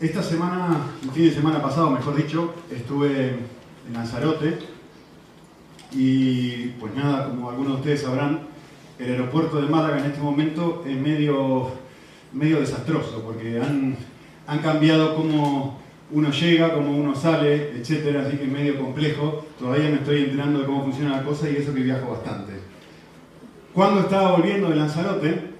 [0.00, 3.36] esta semana, el fin de semana pasado, mejor dicho, estuve
[3.86, 4.58] en Lanzarote
[5.92, 8.40] y pues nada, como algunos de ustedes sabrán,
[8.98, 11.72] el aeropuerto de Málaga en este momento es medio,
[12.32, 13.94] medio desastroso porque han,
[14.46, 15.78] han cambiado cómo
[16.12, 19.46] uno llega, cómo uno sale, etcétera, así que es medio complejo.
[19.58, 22.54] Todavía me estoy enterando de cómo funciona la cosa y eso que viajo bastante.
[23.74, 25.50] Cuando estaba volviendo de Lanzarote,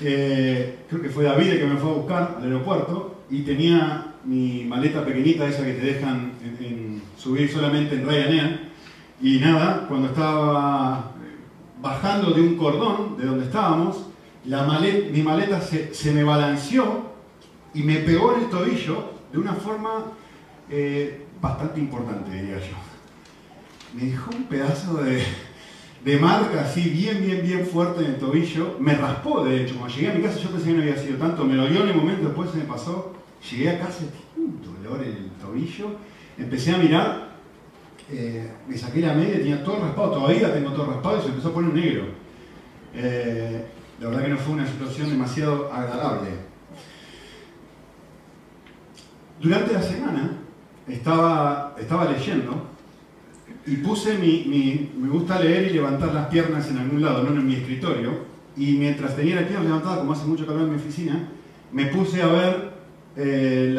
[0.00, 4.14] eh, creo que fue David el que me fue a buscar al aeropuerto y tenía
[4.24, 6.32] mi maleta pequeñita, esa que te dejan
[7.16, 8.70] subir solamente en Ryanair.
[9.20, 11.12] Y nada, cuando estaba
[11.80, 14.06] bajando de un cordón de donde estábamos,
[14.44, 14.64] la
[15.12, 17.12] mi maleta se, se, me balanceó
[17.74, 20.12] y me pegó en el tobillo de una forma
[20.70, 22.76] eh, bastante importante, diría yo.
[23.94, 25.24] Me dejó un pedazo de,
[26.04, 28.76] de marca así bien, bien, bien fuerte en el tobillo.
[28.78, 29.76] Me raspó, de hecho.
[29.76, 31.44] Cuando llegué a mi casa yo pensé que no había sido tanto.
[31.44, 33.14] Me dolió en el momento, después se me pasó.
[33.50, 34.04] Llegué a casa,
[34.36, 35.96] un dolor en el tobillo.
[36.38, 37.36] Empecé a mirar,
[38.10, 40.12] eh, me saqué la media, tenía todo raspado.
[40.12, 42.04] Todavía tengo todo raspado y se empezó a poner negro.
[42.94, 43.66] Eh,
[44.00, 46.30] la verdad que no fue una situación demasiado agradable.
[49.40, 50.38] Durante la semana
[50.88, 52.75] estaba, estaba leyendo
[53.66, 57.46] y puse mi, Me gusta leer y levantar las piernas en algún lado, no en
[57.46, 58.36] mi escritorio.
[58.56, 61.28] Y mientras tenía las piernas levantadas, como hace mucho calor en mi oficina,
[61.72, 62.70] me puse a ver
[63.16, 63.76] eh,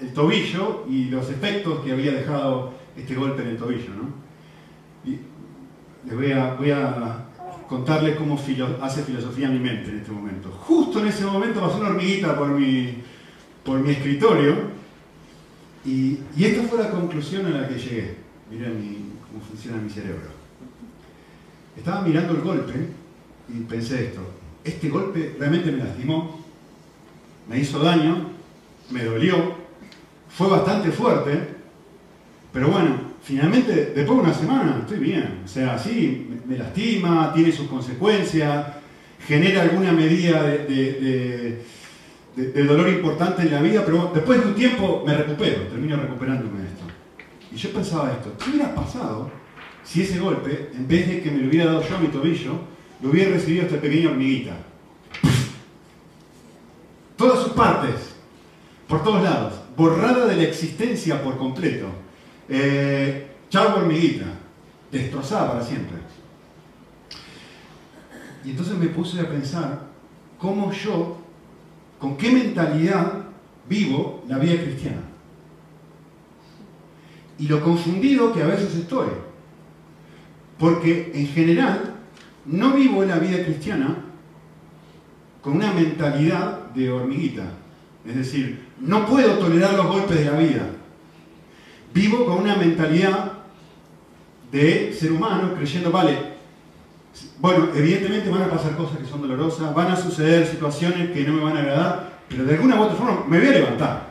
[0.00, 3.90] el tobillo y los efectos que había dejado este golpe en el tobillo.
[3.94, 5.10] ¿no?
[5.10, 5.18] Y
[6.06, 6.16] les
[6.58, 7.20] voy a,
[7.68, 8.38] contarles cómo
[8.82, 10.50] hace filosofía mi mente en este momento.
[10.60, 13.02] Justo en ese momento pasó una hormiguita por mi,
[13.64, 14.54] por mi escritorio
[15.84, 18.23] y, y esta fue la conclusión a la que llegué.
[18.50, 20.30] Miren cómo funciona mi cerebro.
[21.76, 22.74] Estaba mirando el golpe
[23.48, 24.20] y pensé esto.
[24.62, 26.40] Este golpe realmente me lastimó,
[27.48, 28.30] me hizo daño,
[28.90, 29.54] me dolió,
[30.28, 31.38] fue bastante fuerte,
[32.52, 35.42] pero bueno, finalmente después de una semana estoy bien.
[35.44, 38.66] O sea, sí, me lastima, tiene sus consecuencias,
[39.26, 41.62] genera alguna medida de,
[42.36, 46.63] dolor importante en la vida, pero después de un tiempo me recupero, termino recuperándome de.
[47.54, 49.30] Y yo pensaba esto, ¿qué hubiera pasado
[49.84, 52.58] si ese golpe, en vez de que me lo hubiera dado yo a mi tobillo,
[53.00, 54.56] lo hubiera recibido esta pequeña hormiguita?
[57.16, 57.94] Todas sus partes,
[58.88, 61.86] por todos lados, borrada de la existencia por completo.
[62.48, 64.26] Eh, hormiguita,
[64.90, 65.98] destrozada para siempre.
[68.44, 69.86] Y entonces me puse a pensar
[70.38, 71.18] cómo yo,
[72.00, 73.26] con qué mentalidad
[73.68, 75.13] vivo la vida cristiana
[77.38, 79.08] y lo confundido que a veces estoy.
[80.58, 81.94] Porque en general
[82.46, 83.96] no vivo la vida cristiana
[85.42, 87.44] con una mentalidad de hormiguita.
[88.06, 90.66] Es decir, no puedo tolerar los golpes de la vida.
[91.92, 93.32] Vivo con una mentalidad
[94.50, 96.34] de ser humano creyendo, vale,
[97.38, 101.34] bueno, evidentemente van a pasar cosas que son dolorosas, van a suceder situaciones que no
[101.34, 104.03] me van a agradar, pero de alguna u otra forma me voy a levantar.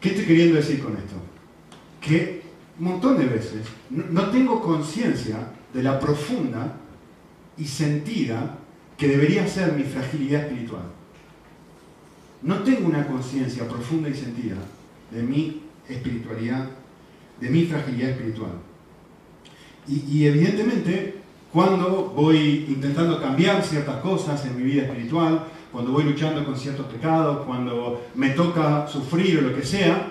[0.00, 1.16] ¿Qué estoy queriendo decir con esto?
[2.00, 2.42] Que
[2.78, 5.36] un montón de veces no tengo conciencia
[5.72, 6.76] de la profunda
[7.56, 8.58] y sentida
[8.96, 10.84] que debería ser mi fragilidad espiritual.
[12.42, 14.56] No tengo una conciencia profunda y sentida
[15.10, 16.68] de mi espiritualidad,
[17.40, 18.52] de mi fragilidad espiritual.
[19.88, 21.14] Y, y, evidentemente,
[21.52, 26.86] cuando voy intentando cambiar ciertas cosas en mi vida espiritual, cuando voy luchando con ciertos
[26.86, 30.08] pecados, cuando me toca sufrir o lo que sea,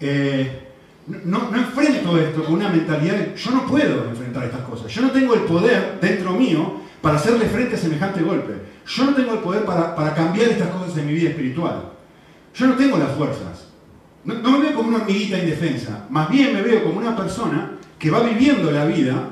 [0.00, 0.68] eh,
[1.06, 5.02] no, no, enfrento esto con una mentalidad de yo no puedo enfrentar estas cosas, yo
[5.02, 8.54] no tengo el poder dentro mío para hacerle frente a semejante golpe,
[8.86, 11.90] yo no tengo el poder para, cambiar estas cosas en mi vida espiritual,
[12.54, 13.68] yo no tengo las fuerzas,
[14.24, 18.10] no me veo como una hormiguita indefensa, más bien me veo como una persona que
[18.10, 19.30] va viviendo la vida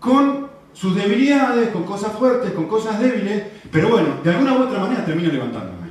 [0.00, 0.45] con
[0.76, 5.06] sus debilidades, con cosas fuertes, con cosas débiles, pero bueno, de alguna u otra manera
[5.06, 5.88] termino levantándome.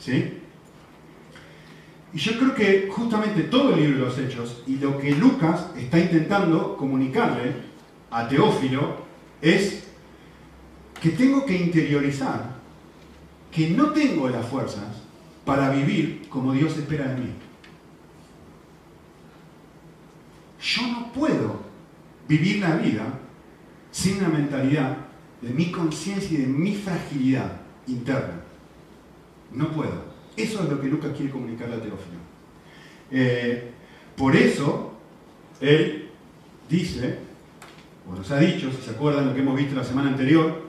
[0.00, 0.40] ¿Sí?
[2.12, 5.68] Y yo creo que justamente todo el libro de los Hechos y lo que Lucas
[5.76, 7.52] está intentando comunicarle
[8.10, 9.04] a Teófilo
[9.40, 9.84] es
[11.00, 12.54] que tengo que interiorizar
[13.52, 15.02] que no tengo las fuerzas
[15.44, 17.30] para vivir como Dios espera de mí.
[20.60, 21.60] Yo no puedo
[22.26, 23.20] vivir la vida
[23.94, 24.96] sin una mentalidad
[25.40, 28.40] de mi conciencia y de mi fragilidad interna.
[29.52, 30.02] No puedo.
[30.36, 32.18] Eso es lo que Lucas quiere comunicarle a Teófilo.
[33.12, 33.70] Eh,
[34.16, 34.94] por eso,
[35.60, 36.08] él
[36.68, 37.18] dice,
[38.10, 40.64] o nos ha dicho, si se acuerdan lo que hemos visto la semana anterior,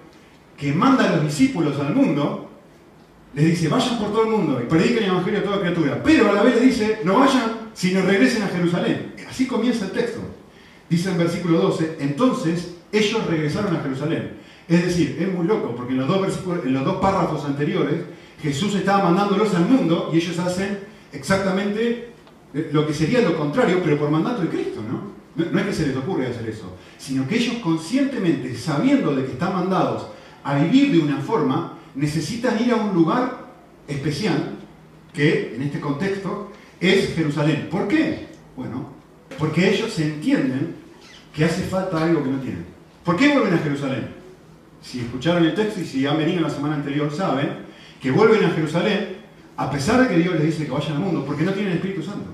[0.56, 2.52] que manda a los discípulos al mundo
[3.34, 6.04] les dice, vayan por todo el mundo y prediquen el Evangelio a toda criatura.
[6.04, 9.16] Pero a la vez dice, no vayan, sino regresen a Jerusalén.
[9.28, 10.20] Así comienza el texto.
[10.88, 14.32] Dice en versículo 12, entonces ellos regresaron a Jerusalén.
[14.68, 18.02] Es decir, es muy loco, porque en los dos, párrafos anteriores
[18.42, 20.80] Jesús estaba mandándolos al mundo y ellos hacen
[21.12, 22.10] exactamente
[22.72, 25.16] lo que sería lo contrario, pero por mandato de Cristo, ¿no?
[25.36, 29.34] No, es que se les ocurre hacer eso, sino que ellos conscientemente, sabiendo de que
[29.34, 30.08] están mandados
[30.44, 33.46] a vivir de una forma, necesitan ir a un lugar
[33.88, 34.56] especial,
[35.14, 37.68] que en este contexto es Jerusalén.
[37.70, 38.28] ¿Por qué?
[38.56, 38.90] Bueno,
[39.38, 40.76] porque ellos entienden
[41.34, 42.75] que hace falta algo que no tienen.
[43.06, 44.08] ¿Por qué vuelven a Jerusalén?
[44.82, 47.66] Si escucharon el texto y si han venido la semana anterior, saben
[48.02, 49.18] que vuelven a Jerusalén
[49.58, 51.78] a pesar de que Dios les dice que vayan al mundo, porque no tienen el
[51.78, 52.30] Espíritu Santo.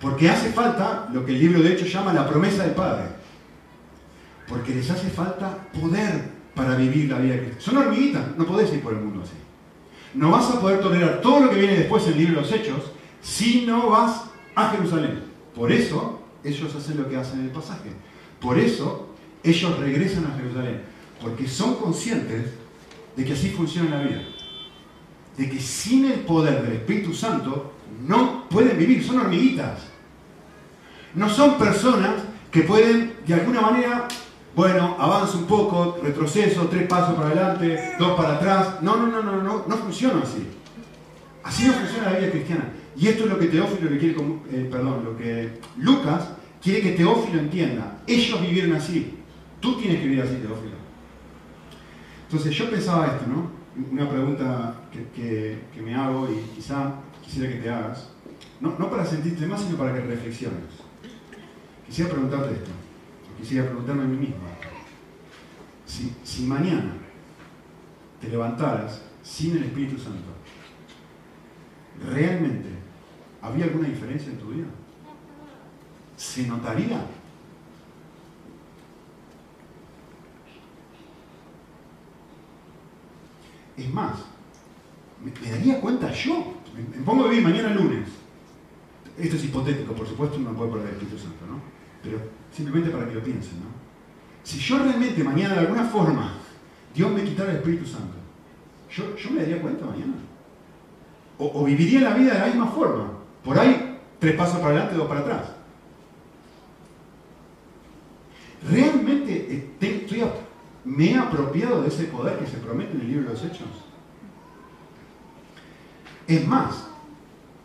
[0.00, 3.04] Porque hace falta lo que el libro de Hechos llama la promesa del Padre.
[4.48, 7.70] Porque les hace falta poder para vivir la vida de Cristo.
[7.70, 9.34] Son hormiguitas, no podés ir por el mundo así.
[10.14, 12.52] No vas a poder tolerar todo lo que viene después en el libro de los
[12.52, 14.24] Hechos si no vas
[14.54, 15.22] a Jerusalén.
[15.54, 17.90] Por eso ellos hacen lo que hacen en el pasaje.
[18.40, 19.07] Por eso
[19.42, 20.82] ellos regresan a Jerusalén.
[21.20, 22.52] Porque son conscientes
[23.16, 24.22] de que así funciona la vida.
[25.36, 27.72] De que sin el poder del Espíritu Santo
[28.06, 29.80] no pueden vivir, son hormiguitas.
[31.14, 34.08] No son personas que pueden de alguna manera
[34.58, 38.82] bueno, avanza un poco, retroceso, tres pasos para adelante, dos para atrás.
[38.82, 40.48] No, no, no, no, no, no funciona así.
[41.44, 42.64] Así no funciona la vida cristiana.
[42.96, 44.16] Y esto es lo que Teófilo le quiere,
[44.50, 46.30] eh, perdón, lo que Lucas
[46.60, 47.98] quiere que Teófilo entienda.
[48.08, 49.17] Ellos vivieron así.
[49.60, 50.76] Tú tienes que vivir así, Teófilo.
[52.24, 53.50] Entonces yo pensaba esto, ¿no?
[53.90, 58.10] Una pregunta que, me hago y quizá quisiera que te hagas.
[58.60, 60.58] No, no para sentirte más, sino para que reflexiones.
[61.86, 62.70] Quisiera preguntarte esto
[63.38, 64.36] quisiera preguntarme a mí mismo,
[65.86, 66.92] si, si mañana
[68.20, 70.28] te levantaras sin el Espíritu Santo,
[72.10, 72.68] ¿realmente
[73.40, 74.66] habría alguna diferencia en tu vida?
[76.16, 77.06] ¿Se notaría?
[83.78, 84.18] Es más,
[85.24, 86.54] me, daría cuenta yo.
[86.74, 88.08] Me, pongo a vivir mañana lunes.
[89.16, 91.60] Esto es hipotético, por supuesto, no puede perder el Espíritu Santo, ¿no?
[92.02, 92.18] Pero
[92.52, 93.78] simplemente para que lo piensen, ¿no?
[94.44, 96.32] Si yo realmente mañana de alguna forma
[96.94, 98.16] Dios me quitara el Espíritu Santo,
[98.90, 100.14] yo, yo me daría cuenta mañana.
[101.38, 103.12] O, viviría la vida de la misma forma.
[103.44, 105.42] Por ahí, tres pasos para adelante, dos para atrás.
[108.68, 108.97] ¿Realmente
[110.88, 113.68] me he apropiado de ese poder que se promete en el libro de los Hechos?
[116.26, 116.86] Es más,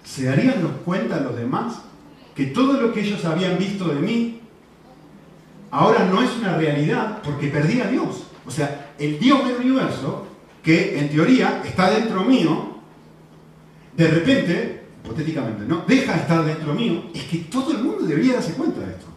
[0.03, 1.81] ¿se darían cuenta los demás
[2.35, 4.39] que todo lo que ellos habían visto de mí
[5.73, 8.27] ahora no es una realidad porque perdí a Dios.
[8.45, 10.27] O sea, el Dios del universo,
[10.61, 12.77] que en teoría está dentro mío,
[13.97, 18.35] de repente, hipotéticamente, no, deja de estar dentro mío, es que todo el mundo debería
[18.35, 19.07] darse cuenta de esto.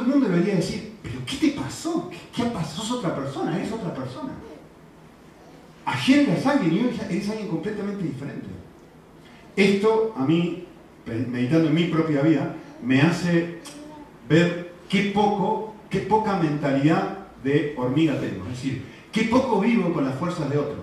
[0.00, 2.10] Todo el mundo debería decir, pero ¿qué te pasó?
[2.34, 2.80] ¿Qué, pasó?
[2.80, 4.32] Sos otra persona, eres otra persona.
[5.84, 8.46] Ayer eras alguien y hoy eres alguien completamente diferente.
[9.54, 10.64] Esto a mí,
[11.04, 13.58] meditando en mi propia vida, me hace
[14.26, 18.44] ver qué poco, qué poca mentalidad de hormiga tengo.
[18.44, 18.82] Es decir,
[19.12, 20.82] qué poco vivo con las fuerzas de otro.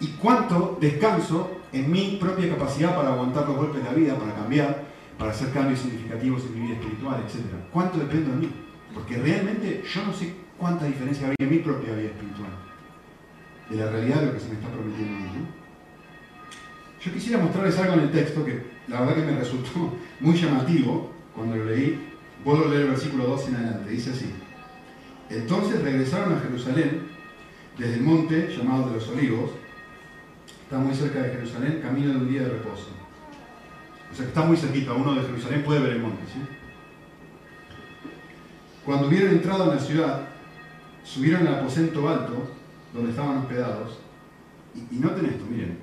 [0.00, 4.34] Y cuánto descanso en mi propia capacidad para aguantar los golpes de la vida, para
[4.34, 4.85] cambiar,
[5.18, 7.44] para hacer cambios significativos en mi vida espiritual, etc.
[7.72, 8.50] ¿Cuánto dependo de mí?
[8.92, 12.50] Porque realmente yo no sé cuánta diferencia habría en mi propia vida espiritual
[13.68, 15.46] de la realidad de lo que se me está prometiendo a mí.
[17.04, 19.70] Yo quisiera mostrarles algo en el texto que la verdad que me resultó
[20.20, 22.12] muy llamativo cuando lo leí.
[22.44, 23.90] Puedo leer el versículo 2 en adelante.
[23.90, 24.30] Dice así.
[25.30, 27.08] Entonces regresaron a Jerusalén
[27.76, 29.50] desde el monte llamado de los olivos.
[30.62, 32.95] Está muy cerca de Jerusalén, camino de un día de reposo.
[34.16, 34.94] O sea que está muy cerquita.
[34.94, 36.22] Uno de Jerusalén puede ver el monte.
[38.82, 40.28] Cuando hubieron entrado en la ciudad,
[41.04, 42.48] subieron al aposento alto
[42.94, 43.98] donde estaban hospedados.
[44.74, 45.78] Y, noten esto, miren.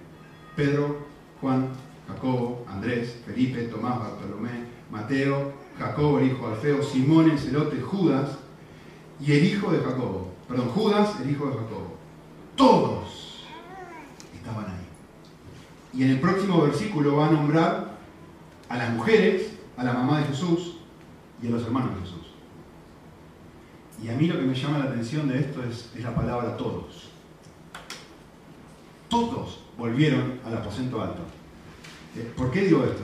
[0.55, 1.05] Pedro,
[1.41, 1.67] Juan,
[2.07, 8.39] Jacobo, Andrés, Felipe, Tomás, Bartolomé, Mateo, Jacobo, el hijo de Alfeo, Simón, el celote, Judas
[9.19, 10.31] y el hijo de Jacobo.
[10.47, 11.97] Perdón, Judas, el hijo de Jacobo.
[12.55, 13.45] Todos
[14.33, 15.99] estaban ahí.
[15.99, 17.92] Y en el próximo versículo va a nombrar
[18.73, 20.77] a las mujeres, a la mamá de Jesús
[21.43, 22.25] y a los hermanos de Jesús.
[24.03, 27.11] Y a mí lo que me llama la atención de esto es, la palabra todos.
[29.09, 31.21] Todos volvieron al aposento alto.
[32.17, 33.03] Eh, ¿Por qué digo esto?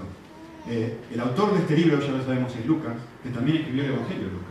[0.67, 3.93] Eh, el autor de este libro, ya lo sabemos, es Lucas, que también escribió el
[3.93, 4.47] Evangelio de Lucas.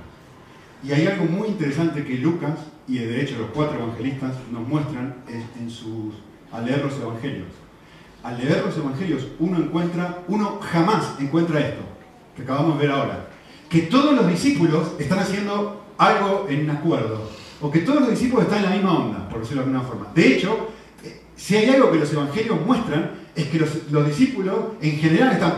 [0.84, 5.16] Y hay algo muy interesante que Lucas y de derecho los cuatro evangelistas nos muestran
[5.58, 6.14] en sus,
[6.52, 7.48] al leer los evangelios.
[8.28, 11.80] Al leer los evangelios uno encuentra, uno jamás encuentra esto,
[12.36, 13.26] que acabamos de ver ahora,
[13.70, 17.30] que todos los discípulos están haciendo algo en acuerdo,
[17.62, 20.08] o que todos los discípulos están en la misma onda, por decirlo de alguna forma.
[20.14, 20.68] De hecho,
[21.02, 25.54] eh, si hay algo que los evangelios muestran, es que los, discípulos en general están,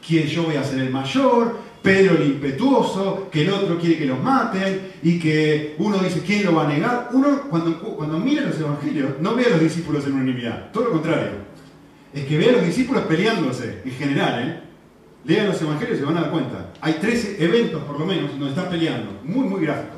[0.00, 4.06] que yo voy a ser el mayor, Pedro el impetuoso, que el otro quiere que
[4.06, 7.10] los maten, y que uno dice, ¿quién lo va a negar?
[7.12, 10.92] Uno, cuando, cuando mira los evangelios, no ve a los discípulos en unanimidad, todo lo
[10.92, 11.53] contrario.
[12.14, 14.60] Es que ve a los discípulos peleándose, en general, ¿eh?
[15.24, 16.72] Lean los evangelios y se van a dar cuenta.
[16.80, 19.20] Hay 13 eventos, por lo menos, donde están peleando.
[19.24, 19.96] Muy, muy gráfico.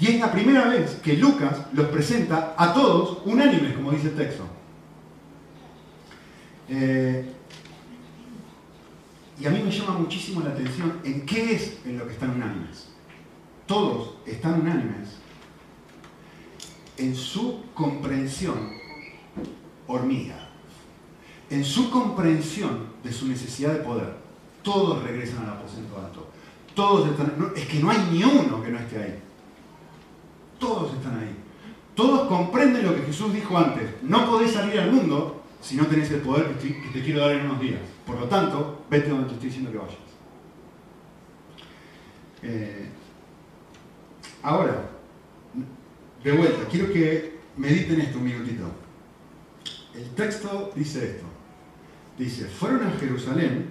[0.00, 4.14] Y es la primera vez que Lucas los presenta a todos unánimes, como dice el
[4.14, 4.44] texto.
[6.68, 7.32] Eh,
[9.40, 12.30] y a mí me llama muchísimo la atención en qué es en lo que están
[12.30, 12.88] unánimes.
[13.66, 15.16] Todos están unánimes
[16.98, 18.70] en su comprensión
[19.86, 20.41] hormiga,
[21.52, 24.14] en su comprensión de su necesidad de poder.
[24.62, 26.30] Todos regresan al aposento alto.
[26.74, 29.18] Todos están, es que no hay ni uno que no esté ahí.
[30.58, 31.36] Todos están ahí.
[31.94, 33.90] Todos comprenden lo que Jesús dijo antes.
[34.02, 37.44] No podés salir al mundo si no tenés el poder que te quiero dar en
[37.44, 37.80] unos días.
[38.06, 39.96] Por lo tanto, vete donde te estoy diciendo que vayas.
[42.44, 42.88] Eh,
[44.42, 44.88] ahora,
[46.24, 48.64] de vuelta, quiero que mediten esto un minutito.
[49.94, 51.31] El texto dice esto.
[52.18, 53.70] Dice, fueron a Jerusalén,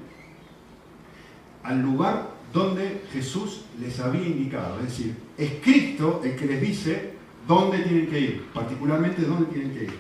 [1.63, 4.79] al lugar donde Jesús les había indicado.
[4.79, 7.13] Es decir, es Cristo el que les dice
[7.48, 10.00] dónde tienen que ir, particularmente dónde tienen que ir.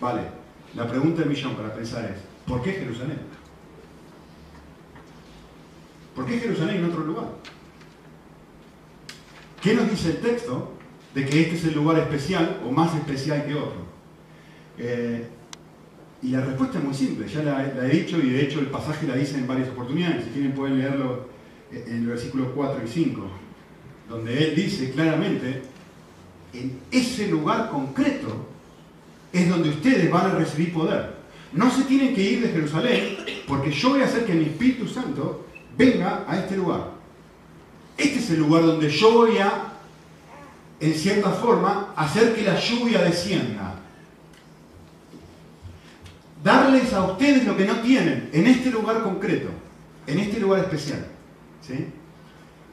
[0.00, 0.22] Vale,
[0.74, 3.18] la pregunta del millón para pensar es, ¿por qué Jerusalén?
[6.14, 7.26] ¿Por qué Jerusalén en otro lugar?
[9.62, 10.72] ¿Qué nos dice el texto
[11.14, 13.86] de que este es el lugar especial o más especial que otro?
[14.78, 15.28] Eh,
[16.22, 19.06] y la respuesta es muy simple, ya la, he dicho y de hecho el pasaje
[19.06, 21.28] la dice en varias oportunidades, si quieren pueden leerlo
[21.70, 23.22] en el versículo 4 y 5,
[24.08, 25.62] donde él dice claramente,
[26.52, 28.46] en ese lugar concreto
[29.32, 31.16] es donde ustedes van a recibir poder.
[31.52, 34.88] No se tienen que ir de Jerusalén porque yo voy a hacer que mi Espíritu
[34.88, 35.46] Santo
[35.76, 36.92] venga a este lugar.
[37.96, 39.72] Este es el lugar donde yo voy a,
[40.80, 43.80] en cierta forma, hacer que la lluvia descienda.
[46.46, 49.48] Darles a ustedes lo que no tienen en este lugar concreto,
[50.06, 51.04] en este lugar especial.
[51.60, 51.88] ¿sí?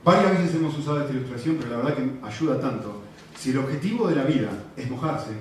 [0.03, 3.01] Varias veces hemos usado esta ilustración, pero la verdad que ayuda tanto.
[3.35, 5.31] Si el objetivo de la vida es mojarse,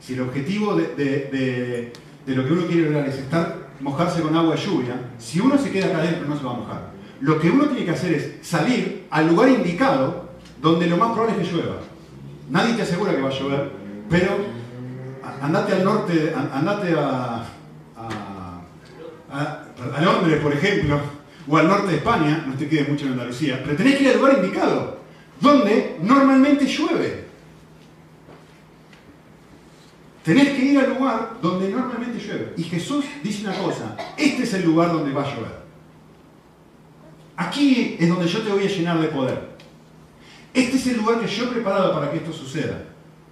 [0.00, 1.92] si el objetivo de,
[2.26, 5.70] lo que uno quiere lograr es estar mojarse con agua de lluvia, si uno se
[5.70, 6.90] queda acá adentro no se va a mojar.
[7.20, 11.40] Lo que uno tiene que hacer es salir al lugar indicado donde lo más probable
[11.40, 11.76] es que llueva.
[12.50, 13.70] Nadie te asegura que va a llover,
[14.10, 14.62] pero
[15.40, 17.44] andate al norte, andate a,
[19.32, 21.00] a, Londres, por ejemplo,
[21.48, 24.10] o al norte de España, no te quedes mucho en Andalucía, pero tenés que ir
[24.10, 25.00] al lugar indicado,
[25.40, 27.22] donde normalmente llueve.
[30.22, 32.52] Tenés que ir al lugar donde normalmente llueve.
[32.56, 35.62] Y Jesús dice una cosa, este es el lugar donde va a llover.
[37.36, 39.52] Aquí es donde yo te voy a llenar de poder.
[40.54, 42.84] Este es el lugar que yo he preparado para que esto suceda.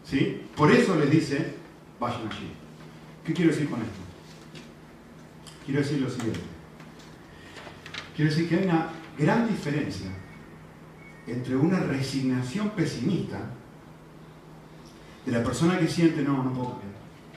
[0.04, 0.42] ¿Sí?
[0.56, 1.54] Por eso les dice,
[2.00, 2.50] vayan allí.
[3.24, 4.09] ¿Qué quiero decir con esto?
[5.70, 6.40] Quiero decir lo siguiente.
[8.16, 10.10] Quiero decir que hay una gran diferencia
[11.28, 13.38] entre una resignación pesimista
[15.24, 16.90] de la persona que siente, no, no puedo cambiar.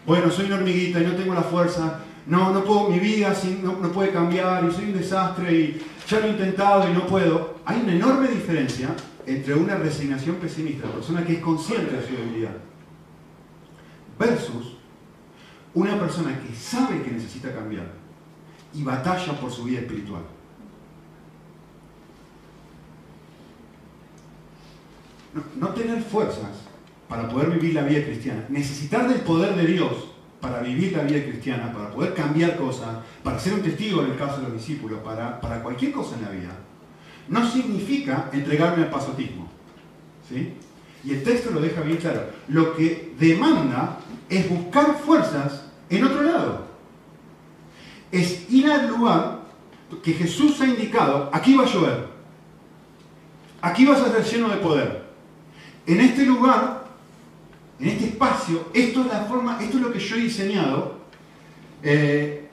[0.07, 3.77] Bueno, soy una hormiguita y no tengo la fuerza, no, no puedo, mi vida no,
[3.77, 7.59] no puede cambiar y soy un desastre y ya lo he intentado y no puedo.
[7.65, 8.95] Hay una enorme diferencia
[9.27, 12.57] entre una resignación pesimista, la persona que es consciente de su debilidad,
[14.17, 14.77] versus
[15.75, 18.02] una persona que sabe que necesita cambiar
[18.73, 20.23] y batalla por su vida espiritual.
[25.59, 26.51] no tener fuerzas
[27.07, 31.23] para poder vivir la vida cristiana, necesitar del poder de Dios para vivir la vida
[31.23, 34.99] cristiana, para poder cambiar cosas, para ser un testigo en el caso de los discípulos,
[34.99, 36.51] para, para cualquier cosa en la vida,
[37.29, 39.47] no significa entregarme al pasotismo.
[40.27, 40.53] ¿sí?
[41.03, 42.29] Y el texto lo deja bien claro.
[42.49, 43.99] Lo que demanda
[44.29, 46.72] es buscar fuerzas en otro lado.
[48.13, 49.41] Es ir al lugar
[50.01, 52.07] que Jesús ha indicado, aquí va a llover.
[53.61, 55.03] Aquí vas a ser lleno de poder.
[55.85, 56.83] En este lugar
[57.79, 60.99] en este espacio, esto es la forma, esto es lo que yo he diseñado
[61.81, 62.47] eh,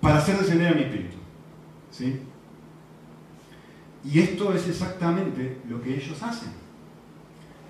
[0.00, 1.16] para hacer descender a mi espíritu.
[1.90, 2.20] ¿sí?
[4.04, 6.50] Y esto es exactamente lo que ellos hacen.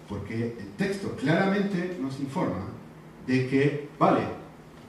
[0.09, 2.69] Porque el texto claramente nos informa
[3.27, 4.21] de que, vale,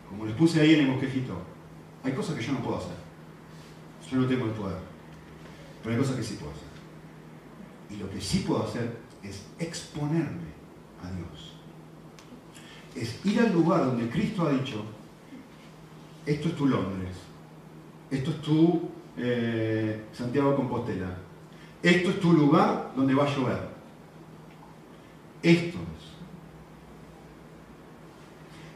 [0.08, 1.34] como les puse ahí en el bosquejito,
[2.08, 2.96] hay cosas que yo no puedo hacer.
[4.10, 4.78] Yo no tengo el poder.
[5.84, 6.68] Pero hay cosas que sí puedo hacer.
[7.90, 10.56] Y lo que sí puedo hacer es exponerme
[11.04, 11.56] a Dios.
[12.96, 14.86] Es ir al lugar donde Cristo ha dicho,
[16.26, 17.16] esto es tu Londres,
[18.10, 21.18] esto es tu eh, Santiago Compostela,
[21.84, 23.70] esto es tu lugar donde va a llover.
[25.44, 25.97] Esto es.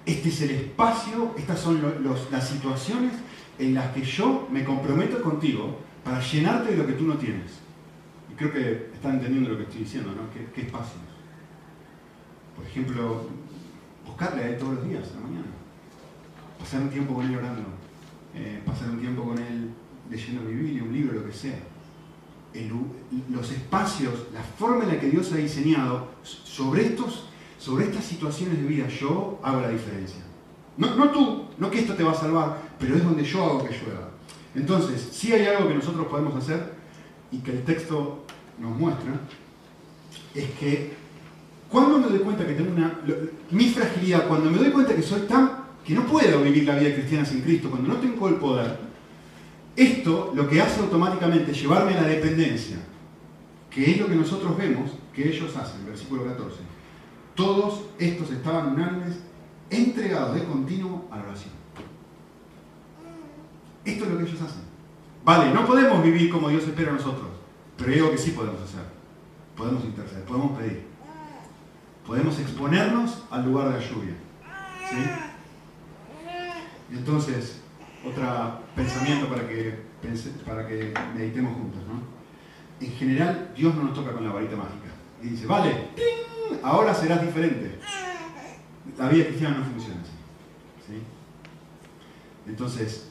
[0.05, 1.79] Este es el espacio, estas son
[2.31, 3.13] las situaciones
[3.59, 7.51] en las que yo me comprometo contigo para llenarte de lo que tú no tienes.
[8.31, 10.31] Y creo que están entendiendo lo que estoy diciendo, ¿no?
[10.33, 11.01] ¿Qué, qué espacios?
[12.55, 13.27] Por ejemplo,
[14.05, 15.47] buscarle a él todos los días, a la mañana.
[16.59, 17.63] Pasar un tiempo con él orando.
[18.33, 19.71] Eh, pasar un tiempo con él
[20.09, 21.59] leyendo mi Biblia, un libro, lo que sea.
[23.29, 27.29] los espacios, la forma en la que Dios ha diseñado sobre, estos,
[27.61, 30.19] sobre estas situaciones de vida, yo hago la diferencia.
[30.77, 33.63] No, no tú, no que esto te va a salvar, pero es donde yo hago
[33.63, 34.09] que llueva.
[34.55, 36.73] Entonces, si hay algo que nosotros podemos hacer
[37.31, 38.25] y que el texto
[38.57, 39.11] nos muestra,
[40.33, 40.93] es que
[41.69, 42.99] cuando me doy cuenta que tengo una...
[43.51, 45.65] mi fragilidad, cuando me doy cuenta que soy tan...
[45.85, 48.75] que no puedo vivir la vida cristiana sin Cristo, cuando no tengo el poder,
[49.75, 52.77] esto lo que hace automáticamente es llevarme a la dependencia,
[53.69, 56.80] que es lo que nosotros vemos que ellos hacen, versículo 14.
[57.41, 59.17] Todos estos estaban unánimes,
[59.71, 61.49] entregados de continuo a la oración.
[63.83, 64.61] Esto es lo que ellos hacen.
[65.23, 67.29] Vale, no podemos vivir como Dios espera a nosotros,
[67.77, 68.83] pero algo que sí podemos hacer.
[69.57, 70.83] Podemos interceder, podemos pedir.
[72.05, 74.13] Podemos exponernos al lugar de la lluvia.
[74.87, 74.97] ¿Sí?
[76.91, 77.59] Entonces,
[78.07, 79.79] otro pensamiento para que,
[80.45, 81.81] para que meditemos juntos.
[82.79, 84.91] En general, Dios no nos toca con la varita mágica.
[85.23, 85.87] Y dice, vale,
[86.63, 87.79] ahora serás diferente.
[88.97, 90.11] La vida cristiana no funciona así.
[90.87, 91.01] ¿sí?
[92.47, 93.09] Entonces,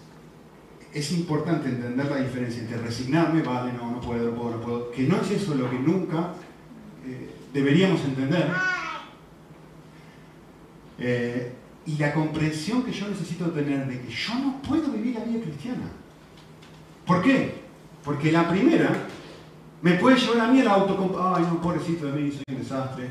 [0.93, 4.91] es importante entender la diferencia entre resignarme, vale, no, no puedo, no puedo, no puedo,
[4.91, 6.35] que no es eso lo que nunca
[7.07, 8.51] eh, deberíamos entender.
[10.99, 11.53] Eh,
[11.87, 15.43] y la comprensión que yo necesito tener de que yo no puedo vivir la vida
[15.43, 15.91] cristiana.
[17.07, 17.61] ¿Por qué?
[18.05, 19.07] Porque la primera
[19.83, 23.09] me puede llevar a mí el auto, ay no, pobrecito de mí, soy un desastre.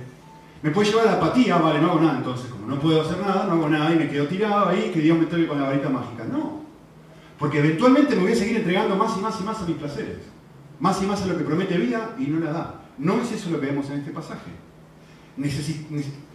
[0.62, 3.18] Me puede llevar a la apatía, vale, no hago nada, entonces como no puedo hacer
[3.20, 5.68] nada, no hago nada y me quedo tirado ahí, que Dios me toque con la
[5.68, 6.26] varita mágica.
[6.26, 6.64] No,
[7.38, 10.18] porque eventualmente me voy a seguir entregando más y más y más a mis placeres,
[10.80, 12.82] más y más a lo que promete vida y no la da.
[12.98, 14.52] No es eso lo que vemos en este pasaje.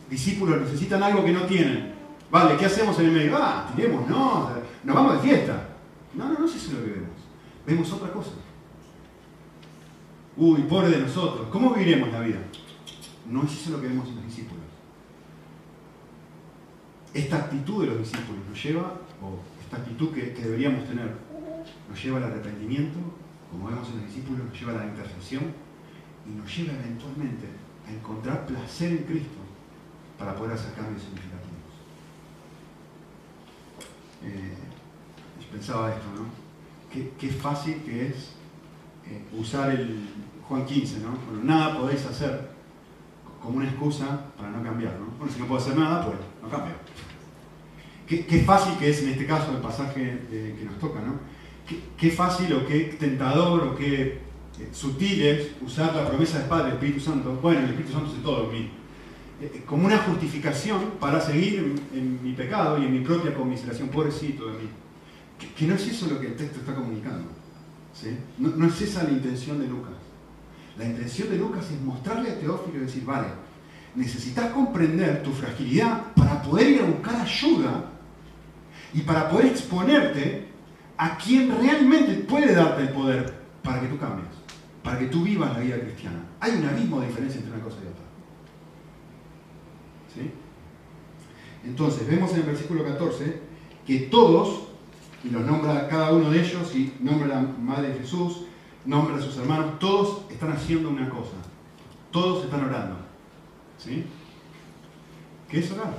[0.08, 1.92] discípulos necesitan algo que no tienen.
[2.30, 3.37] Vale, ¿qué hacemos en el medio?
[3.37, 4.50] Ah, tiremos, no,
[4.82, 5.68] nos vamos de fiesta.
[6.14, 7.10] No, no, no es eso lo que vemos.
[7.66, 8.30] Vemos otra cosa.
[10.37, 11.48] Uy, pobre de nosotros.
[11.50, 12.38] ¿Cómo viviremos la vida?
[13.30, 14.64] No es eso lo que vemos en los discípulos.
[17.12, 21.14] Esta actitud de los discípulos nos lleva, o esta actitud que, deberíamos tener,
[21.88, 22.98] nos lleva al arrepentimiento,
[23.50, 25.44] como vemos en los discípulos, nos lleva a la intercesión
[26.26, 27.46] y nos lleva eventualmente
[27.87, 29.38] a encontrar placer en Cristo
[30.18, 31.44] para poder hacer cambios significativos.
[34.24, 34.54] Eh,
[35.52, 36.44] pensaba esto, ¿no?
[37.18, 38.30] Qué, fácil que es
[39.06, 40.08] eh, usar el
[40.48, 41.10] Juan 15, ¿no?
[41.26, 42.53] Bueno, nada podéis hacer
[43.44, 45.07] como una excusa para no cambiar, ¿no?
[45.18, 46.74] Bueno, si no puedo hacer nada, pues no cambio.
[48.07, 51.18] Qué, fácil que es en este caso el pasaje que nos toca, ¿no?
[51.96, 54.20] Qué, fácil o qué tentador o qué
[54.61, 57.38] eh, sutil es usar la promesa de Padre, Espíritu Santo.
[57.40, 58.70] Bueno, el Espíritu Santo es todo en mí
[59.40, 64.46] eh, como una justificación para seguir en, mi pecado y en mi propia conmiseración, pobrecito
[64.46, 64.68] de mí.
[65.57, 67.28] Que, no es eso lo que el texto está comunicando.
[68.38, 69.94] No, no, es esa la intención de Lucas.
[70.78, 73.28] La intención de Lucas es mostrarle a Teófilo y decir, vale,
[73.94, 77.90] necesitas comprender tu fragilidad para poder ir a buscar ayuda
[78.92, 80.48] y para poder exponerte
[80.96, 84.28] a quien realmente puede darte el poder para que tú cambies,
[84.82, 86.24] para que tú vivas la vida cristiana.
[86.40, 88.04] Hay un abismo de diferencia entre una cosa y otra.
[91.64, 93.40] Entonces, vemos en el versículo 14
[93.87, 94.68] que todos,
[95.24, 98.43] y los nombra cada uno de ellos, y nombra la Madre de Jesús,
[98.85, 101.37] nombra a sus hermanos, todos están haciendo una cosa.
[102.11, 102.97] Todos están orando.
[103.79, 104.05] ¿Sí?
[105.49, 105.99] ¿Qué es orar?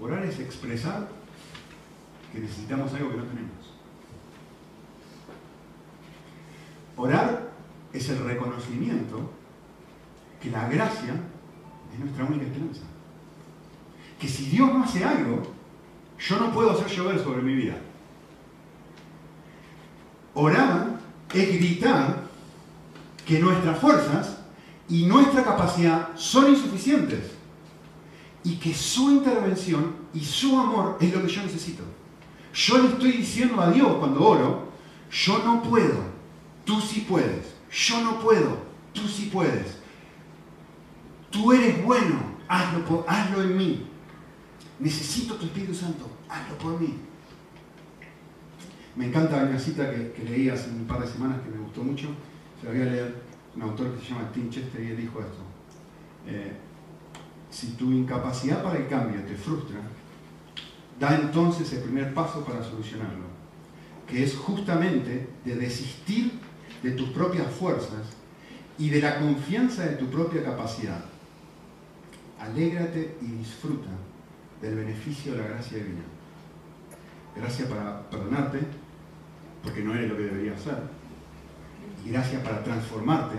[0.00, 1.08] Orar es expresar
[2.32, 3.50] que necesitamos algo que no tenemos.
[6.96, 7.50] Orar
[7.92, 9.30] es el reconocimiento
[10.40, 11.14] que la gracia
[11.92, 12.82] es nuestra única esperanza.
[14.18, 15.42] Que si Dios no hace algo,
[16.18, 17.76] yo no puedo hacer llover sobre mi vida.
[20.40, 20.98] Orar
[21.34, 22.22] es gritar
[23.26, 24.38] que nuestras fuerzas
[24.88, 27.32] y nuestra capacidad son insuficientes.
[28.42, 31.82] Y que su intervención y su amor es lo que yo necesito.
[32.54, 34.68] Yo le estoy diciendo a Dios cuando oro,
[35.10, 36.04] yo no puedo,
[36.64, 37.54] tú sí puedes.
[37.70, 38.56] Yo no puedo,
[38.94, 39.76] tú sí puedes.
[41.30, 43.86] Tú eres bueno, hazlo, hazlo en mí.
[44.78, 47.09] Necesito tu Espíritu Santo, hazlo por mí.
[48.96, 52.08] Me encanta una cita que, leí hace un par de semanas que me gustó mucho.
[52.60, 53.14] Se la voy a leer
[53.54, 55.42] un autor que se llama Tim Chester y él dijo esto.
[56.26, 56.52] Eh,
[57.50, 59.80] si tu incapacidad para el cambio te frustra,
[60.98, 63.24] da entonces el primer paso para solucionarlo,
[64.06, 66.32] que es justamente de desistir
[66.82, 68.06] de tus propias fuerzas
[68.78, 71.04] y de la confianza de tu propia capacidad.
[72.38, 73.90] Alégrate y disfruta
[74.60, 76.02] del beneficio de la gracia divina.
[77.36, 78.60] Gracia para perdonarte,
[79.62, 80.78] porque no eres lo que deberías ser.
[82.04, 83.36] Y gracia para transformarte,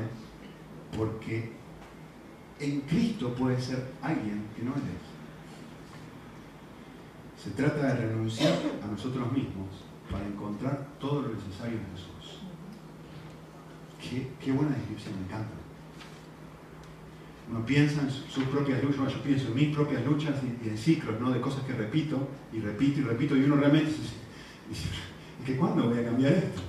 [0.96, 1.52] porque
[2.60, 5.12] en Cristo puedes ser alguien que no eres.
[7.42, 8.54] Se trata de renunciar
[8.84, 9.68] a nosotros mismos
[10.12, 12.42] para encontrar todo lo necesario en Jesús.
[14.44, 15.54] Qué, buena descripción, me encanta.
[17.50, 21.20] Uno piensa en sus propias luchas, yo pienso en mis propias luchas y, en ciclos,
[21.20, 21.32] ¿no?
[21.32, 24.88] De cosas que repito y repito y repito, y uno realmente dice,
[25.48, 26.62] ¿y cuándo voy a cambiar esto?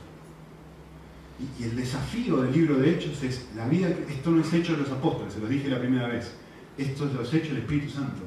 [1.59, 4.79] Y, el desafío del libro de Hechos es, la vida, esto no es hecho de
[4.79, 6.33] los apóstoles, se lo dije la primera vez,
[6.79, 8.23] esto es los hechos del Espíritu Santo.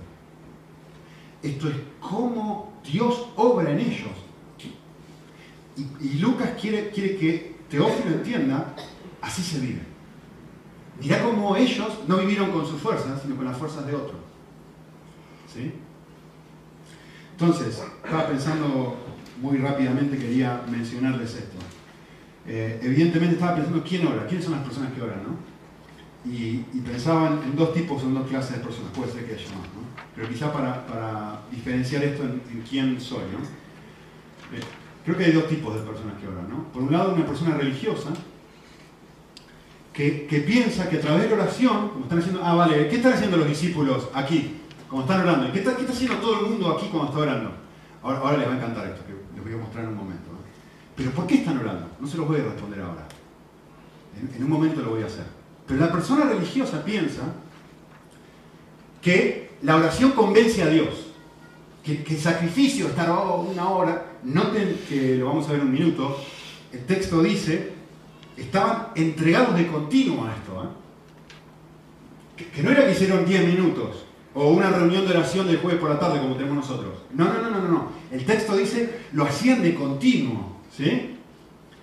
[1.41, 4.11] Esto es cómo Dios obra en ellos.
[6.01, 8.75] Y, Lucas quiere, quiere que Teófilo entienda,
[9.21, 9.81] así se vive.
[11.01, 14.17] Mirá cómo ellos no vivieron con sus fuerzas, sino con las fuerzas de otro.
[15.53, 15.73] ¿Sí?
[17.33, 18.95] Entonces, estaba pensando
[19.41, 21.57] muy rápidamente, quería mencionarles esto.
[22.47, 26.31] Eh, evidentemente estaba pensando quién ora, quiénes son las personas que oran, ¿no?
[26.31, 29.67] Y, pensaban en dos tipos, en dos clases de personas, puede ser que haya más,
[29.73, 29.85] ¿no?
[30.15, 33.39] Pero quizá para, diferenciar esto en, quién soy, ¿no?
[34.55, 34.61] Eh,
[35.03, 36.63] creo que hay dos tipos de personas que oran, ¿no?
[36.71, 38.09] Por un lado, una persona religiosa
[39.95, 43.13] que, piensa que a través de la oración, como están haciendo, ah, vale, ¿qué están
[43.13, 44.57] haciendo los discípulos aquí?
[44.89, 45.51] Como están orando.
[45.53, 47.51] ¿Qué está, haciendo todo el mundo aquí cuando está orando?
[48.03, 49.13] Ahora, les va a encantar esto, que
[49.45, 50.31] voy a mostrar en un momento.
[50.95, 51.87] Pero ¿por qué están orando?
[51.99, 53.07] No se los voy a responder ahora.
[54.35, 55.25] en un momento lo voy a hacer.
[55.67, 57.21] Pero la persona religiosa piensa
[59.01, 61.07] que la oración convence a Dios,
[61.83, 66.19] que, el sacrificio, estar una hora, noten que lo vamos a ver en un minuto,
[66.71, 67.73] el texto dice,
[68.35, 70.63] estaban entregados de continuo a esto.
[70.63, 72.45] ¿eh?
[72.55, 74.04] Que, no era que hicieron 10 minutos
[74.35, 76.93] o una reunión de oración del jueves por la tarde como tenemos nosotros.
[77.13, 77.91] No, no, no, no, no.
[78.11, 80.57] El texto dice, lo hacían de continuo.
[80.75, 81.15] ¿Sí?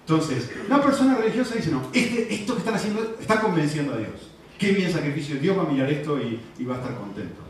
[0.00, 4.30] Entonces, una persona religiosa dice, no, este, esto que están haciendo está convenciendo a Dios.
[4.58, 7.40] Qué bien sacrificio, Dios va a mirar esto y, va a estar contento.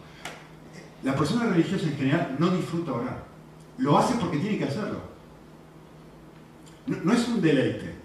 [1.03, 3.25] La persona religiosa en general no disfruta orar.
[3.79, 5.01] Lo hace porque tiene que hacerlo.
[6.87, 7.97] No, es un deleite.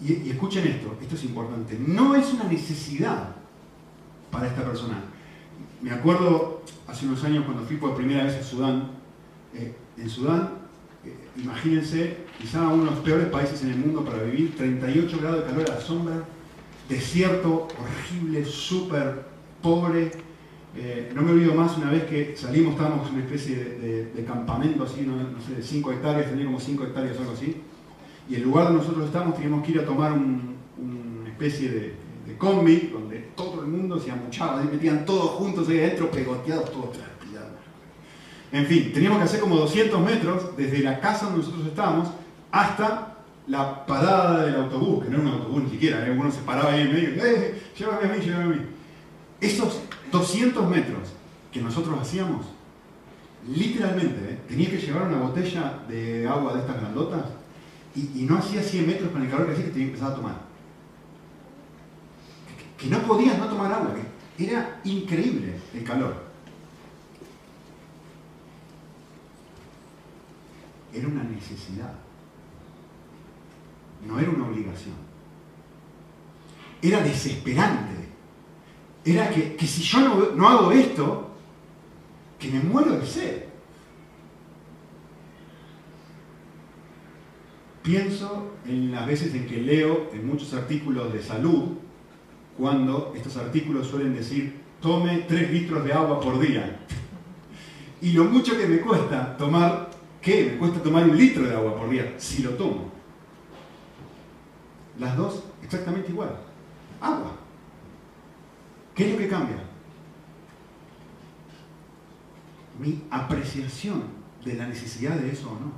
[0.00, 1.76] Y, escuchen esto, esto es importante.
[1.84, 3.34] No es una necesidad
[4.30, 5.02] para esta persona.
[5.82, 8.90] Me acuerdo hace unos años cuando fui por primera vez a Sudán.
[9.54, 10.64] Eh, en Sudán
[11.36, 15.50] imagínense, quizá uno de los peores países en el mundo para vivir, 38 grados de
[15.50, 16.24] calor a la sombra,
[16.88, 19.24] desierto horrible, súper
[19.62, 20.12] pobre.
[20.76, 24.84] Eh, no me olvido más una vez que salimos, estábamos en una especie de, campamento
[24.84, 27.56] así, no, sé, de 5 hectáreas, tenía como 5 hectáreas o algo así.
[28.28, 31.94] Y el lugar donde nosotros estábamos teníamos que ir a tomar una especie de,
[32.38, 32.92] combi,
[33.36, 36.96] todo el mundo se amuchaba, se metían todos juntos ahí adentro, pegoteados todos
[38.54, 42.08] en fin, teníamos que hacer como 200 metros desde la casa donde nosotros estábamos
[42.52, 43.16] hasta
[43.48, 46.16] la parada del autobús, que no era un autobús ni siquiera, ¿eh?
[46.16, 47.60] uno se paraba ahí en medio, ¡eh!
[47.76, 48.60] Llévame a mí, llévame a mí.
[49.40, 49.80] Esos
[50.12, 51.08] 200 metros
[51.50, 52.46] que nosotros hacíamos,
[53.48, 54.38] literalmente, ¿eh?
[54.46, 57.24] tenía que llevar una botella de agua de estas grandotas
[57.96, 60.14] y, no hacía 100 metros con el calor que hacía que tenía que empezar a
[60.14, 60.53] tomar.
[62.84, 63.94] Que, que no podías no tomar agua,
[64.38, 66.24] era increíble el calor.
[70.94, 71.92] era una necesidad,
[74.06, 74.94] no era una obligación.
[76.80, 77.92] Era desesperante.
[79.04, 81.30] Era que, si yo no, hago esto,
[82.38, 83.44] que me muero de sed.
[87.82, 91.78] Pienso en las veces en que leo en muchos artículos de salud,
[92.58, 96.80] cuando estos artículos suelen decir, tome 3 litros de agua por día.
[98.00, 100.52] Y lo mucho que me cuesta tomar ¿Qué?
[100.52, 102.90] Me cuesta tomar un litro de agua por día si lo tomo.
[104.98, 106.34] Las dos exactamente igual.
[106.98, 107.32] Agua.
[108.94, 109.58] ¿Qué es lo que cambia?
[112.78, 114.04] Mi apreciación
[114.42, 115.72] de la necesidad de eso o no.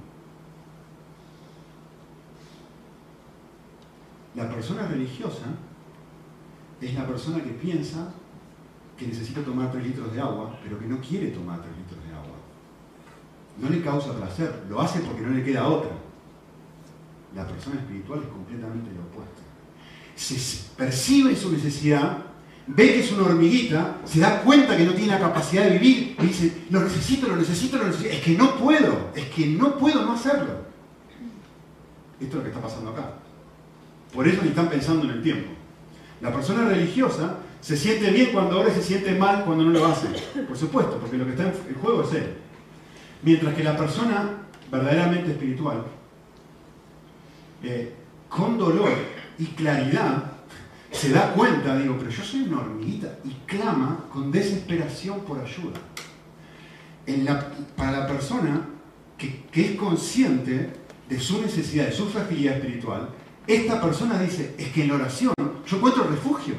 [4.37, 5.47] La persona religiosa
[6.81, 8.13] es la persona que piensa
[8.97, 12.15] que necesita tomar 3 litros de agua, pero que no quiere tomar 3 litros de
[12.15, 12.37] agua.
[13.59, 15.91] No le causa placer, lo hace porque no le queda otra.
[17.35, 19.43] La persona espiritual es completamente lo opuesto.
[20.15, 22.19] Se percibe su necesidad,
[22.67, 26.17] ve que es una hormiguita, se da cuenta que no tiene la capacidad de vivir
[26.19, 28.11] y dice, lo necesito, lo necesito, lo necesito.
[28.11, 30.67] Es que no puedo, es que no puedo no hacerlo.
[32.19, 33.13] Esto es lo que está pasando acá.
[34.15, 35.56] Por eso ni están pensando en el tiempo.
[36.21, 39.87] La persona religiosa se siente bien cuando ora y se siente mal cuando no lo
[39.87, 40.09] hace.
[40.47, 42.35] Por supuesto, porque lo que está en juego es él.
[43.23, 44.31] Mientras que la persona
[44.71, 45.85] verdaderamente espiritual,
[47.63, 47.93] eh,
[48.29, 48.91] con dolor
[49.39, 50.33] y claridad,
[50.91, 55.81] se da cuenta, digo, pero yo soy una hormiguita, y clama con desesperación por ayuda.
[57.77, 58.61] para la persona
[59.19, 60.71] que, que es consciente
[61.09, 63.09] de su necesidad, de su fragilidad espiritual,
[63.47, 65.35] esta persona dice, es que en la oración
[65.67, 66.55] yo encuentro refugio.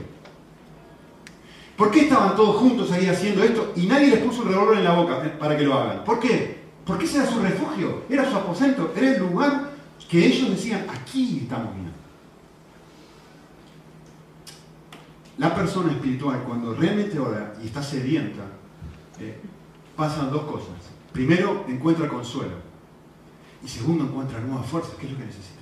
[1.76, 4.84] ¿Por qué estaban todos juntos ahí haciendo esto y nadie les puso un revólver en
[4.84, 6.04] la boca para que lo hagan?
[6.04, 6.58] ¿Por qué?
[6.86, 9.72] Porque ese era su refugio, era su aposento, era el lugar
[10.10, 11.92] que ellos decían, aquí estamos bien.
[15.38, 18.44] La persona espiritual, cuando realmente ora y está sedienta,
[19.20, 19.40] eh,
[19.96, 20.76] pasan dos cosas.
[21.12, 22.56] Primero, encuentra consuelo.
[23.64, 24.94] Y segundo, encuentra nuevas fuerzas.
[25.00, 25.57] ¿Qué es lo que necesita?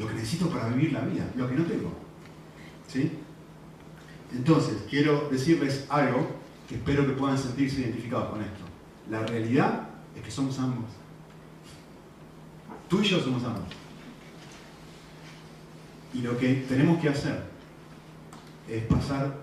[0.00, 1.92] Lo que necesito para vivir la vida, lo que no tengo.
[2.88, 3.18] ¿Sí?
[4.32, 6.26] Entonces, quiero decirles algo
[6.66, 8.64] que espero que puedan sentirse identificados con esto.
[9.10, 10.88] La realidad es que somos ambos.
[12.88, 13.68] Tú y yo somos ambos.
[16.14, 17.44] Y lo que tenemos que hacer
[18.68, 19.36] es pasar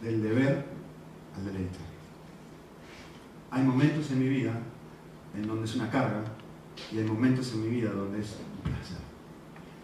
[0.00, 0.64] del deber
[1.36, 1.78] al deleite.
[3.50, 4.52] Hay momentos en mi vida
[5.34, 6.22] en donde es una carga
[6.92, 9.05] y hay momentos en mi vida donde es un placer.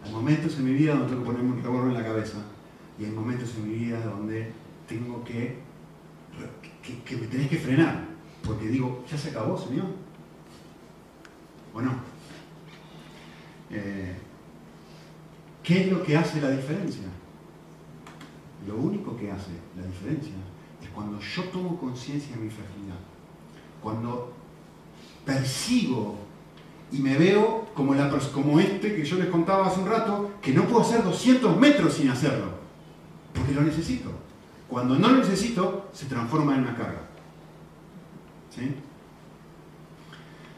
[0.03, 2.39] Hay momentos en mi vida donde tengo que ponerme un reborro en la cabeza
[2.99, 4.51] y hay momentos en mi vida donde
[4.87, 5.57] tengo que,
[7.05, 8.05] que, me tenés que frenar,
[8.43, 9.85] porque digo, ya se acabó, Señor.
[11.73, 11.91] ¿O no?
[13.71, 14.15] Eh,
[15.63, 17.07] ¿Qué es lo que hace la diferencia?
[18.67, 20.33] Lo único que hace la diferencia
[20.81, 22.99] es cuando yo tomo conciencia de mi fragilidad,
[23.81, 24.33] cuando
[25.25, 26.19] percibo
[26.93, 30.53] y me veo como, la, como este que yo les contaba hace un rato, que
[30.53, 32.51] no puedo hacer 200 metros sin hacerlo,
[33.33, 34.11] porque lo necesito.
[34.69, 37.01] Cuando no lo necesito, se transforma en una carga.
[38.55, 38.75] ¿Sí?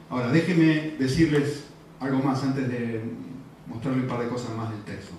[0.09, 1.67] Ahora, déjenme decirles
[2.01, 3.01] algo más antes de
[3.67, 5.13] mostrarles un par de cosas más del texto.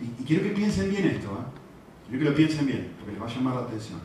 [0.00, 2.08] Y, quiero que piensen bien esto, ¿eh?
[2.08, 4.00] quiero que lo piensen bien, porque les va a llamar la atención.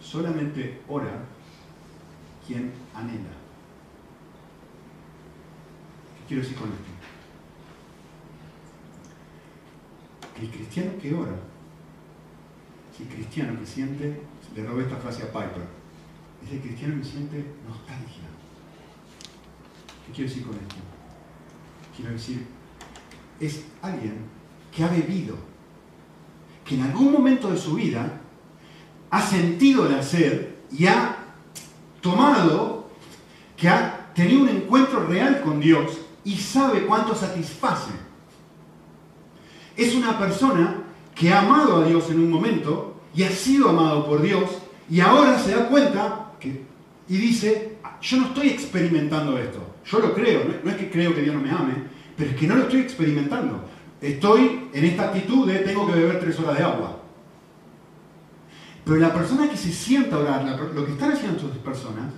[0.00, 1.24] Solamente ora
[2.48, 3.36] quien anhela.
[6.16, 6.98] ¿Qué quiero decir con esto?
[10.40, 11.34] el cristiano que ora,
[12.98, 14.20] el cristiano que siente,
[14.54, 15.66] le robé esta frase a Piper,
[16.44, 18.24] es el cristiano que siente nostalgia.
[20.06, 20.76] ¿Qué quiero decir con esto?
[21.96, 22.46] Quiero decir,
[23.40, 24.16] es alguien
[24.74, 25.36] que ha bebido,
[26.64, 28.20] que en algún momento de su vida
[29.10, 31.17] ha sentido la sed y ha
[32.00, 32.90] tomado,
[33.56, 37.92] que ha tenido un encuentro real con Dios y sabe cuánto satisface.
[39.76, 40.82] Es una persona
[41.14, 44.50] que ha amado a Dios en un momento y ha sido amado por Dios
[44.90, 46.24] y ahora se da cuenta
[47.08, 49.60] y dice, yo no estoy experimentando esto.
[49.86, 51.74] Yo lo creo, no es que creo que Dios no me ame,
[52.16, 53.64] pero es que no lo estoy experimentando.
[54.00, 56.97] Estoy en esta actitud de tengo que beber tres horas de agua.
[58.88, 60.42] Pero la persona que se sienta orar,
[60.74, 62.10] lo que están haciendo estas personas,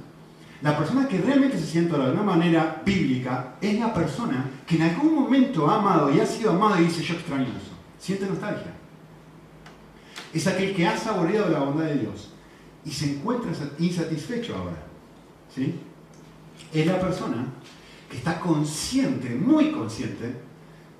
[0.63, 4.77] la persona que realmente se sienta orar de una manera bíblica, es la persona que
[4.77, 7.73] en algún momento ha amado y ha sido amado y dice, yo extraño eso.
[7.99, 8.73] Siente nostalgia.
[10.33, 12.31] Es aquel que ha saboreado la bondad de Dios
[12.85, 14.77] y se encuentra insatisfecho ahora.
[15.53, 15.75] ¿Sí?
[16.73, 17.47] Es la persona
[18.09, 20.37] que está consciente, muy consciente,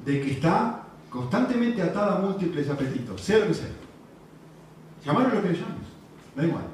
[0.05, 3.80] de que está constantemente atada a múltiples apetitos, sea lo que sea.
[5.05, 5.59] Llamarlo lo que le
[6.37, 6.65] da igual.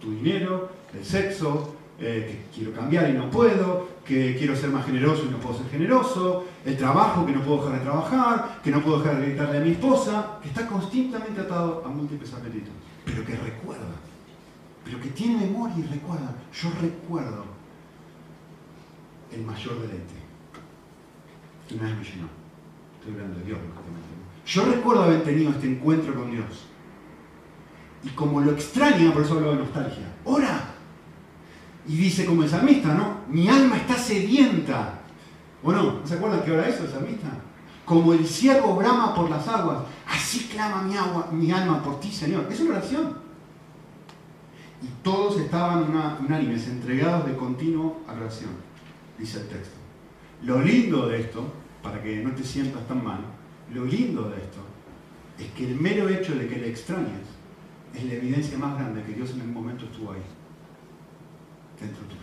[0.00, 4.84] Tu dinero, el sexo, eh, que quiero cambiar y no puedo, que quiero ser más
[4.84, 8.70] generoso y no puedo ser generoso, el trabajo, que no puedo dejar de trabajar, que
[8.70, 12.74] no puedo dejar de gritarle a mi esposa, que está constantemente atado a múltiples apetitos,
[13.04, 13.94] pero que recuerda,
[14.84, 16.34] pero que tiene memoria y recuerda.
[16.52, 17.44] Yo recuerdo
[19.32, 20.14] el mayor deleite.
[21.70, 22.28] Y una vez me llenó.
[22.98, 23.58] Estoy hablando de Dios,
[24.46, 26.66] Yo recuerdo haber tenido este encuentro con Dios.
[28.04, 30.74] Y como lo extraña, por eso hablo de nostalgia, ora.
[31.86, 33.20] Y dice como el salmista, ¿no?
[33.28, 35.00] Mi alma está sedienta.
[35.62, 36.00] ¿O no?
[36.00, 37.28] ¿No se acuerdan que ora eso el salmista?
[37.84, 40.82] Como el ciervo brama por las aguas, así clama
[41.30, 42.46] mi alma por ti, Señor.
[42.50, 43.16] Es una oración.
[44.82, 45.84] Y todos estaban
[46.24, 48.50] unánimes, entregados de continuo a oración,
[49.16, 49.76] dice el texto.
[50.42, 51.44] Lo lindo de esto,
[51.82, 53.20] para que no te sientas tan mal,
[53.72, 54.58] lo lindo de esto
[55.38, 57.28] es que el mero hecho de que le extrañes
[57.94, 60.22] es la evidencia más grande que Dios en un momento estuvo ahí,
[61.80, 62.20] dentro tuyo.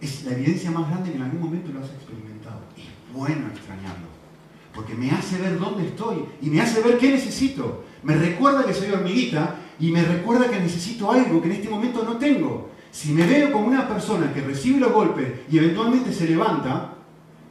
[0.00, 2.60] Es la evidencia más grande que en algún momento lo has experimentado.
[2.76, 2.84] Es
[3.14, 4.06] bueno extrañarlo,
[4.74, 7.84] porque me hace ver dónde estoy y me hace ver qué necesito.
[8.02, 12.02] Me recuerda que soy hormiguita y me recuerda que necesito algo que en este momento
[12.04, 12.70] no tengo.
[12.90, 16.94] Si me veo como una persona que recibe los golpes y eventualmente se levanta,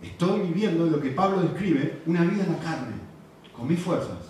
[0.01, 2.95] estoy viviendo lo que Pablo describe, una vida en la carne,
[3.53, 4.28] con mis fuerzas.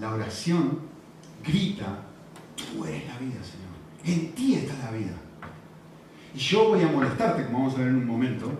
[0.00, 0.78] La oración
[1.44, 2.04] grita,
[2.56, 3.68] tú eres la vida, Señor.
[4.04, 5.16] En ti está la vida.
[6.34, 8.50] Y yo voy a molestarte, como vamos a ver en un momento,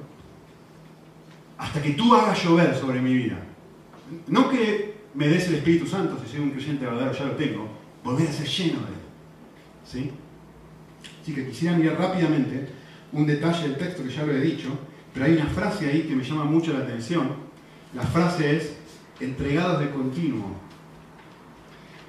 [1.57, 3.38] hasta que tú hagas llover sobre mi vida.
[4.26, 7.68] No que me des el Espíritu Santo, si soy un creyente verdadero, ya lo tengo,
[8.04, 8.98] volver a ser lleno de él.
[9.85, 10.11] ¿Sí?
[11.22, 12.68] Así que quisiera mirar rápidamente
[13.12, 14.68] un detalle del texto que ya lo he dicho,
[15.12, 17.28] pero hay una frase ahí que me llama mucho la atención.
[17.94, 18.78] La frase es,
[19.20, 20.57] entregados de continuo.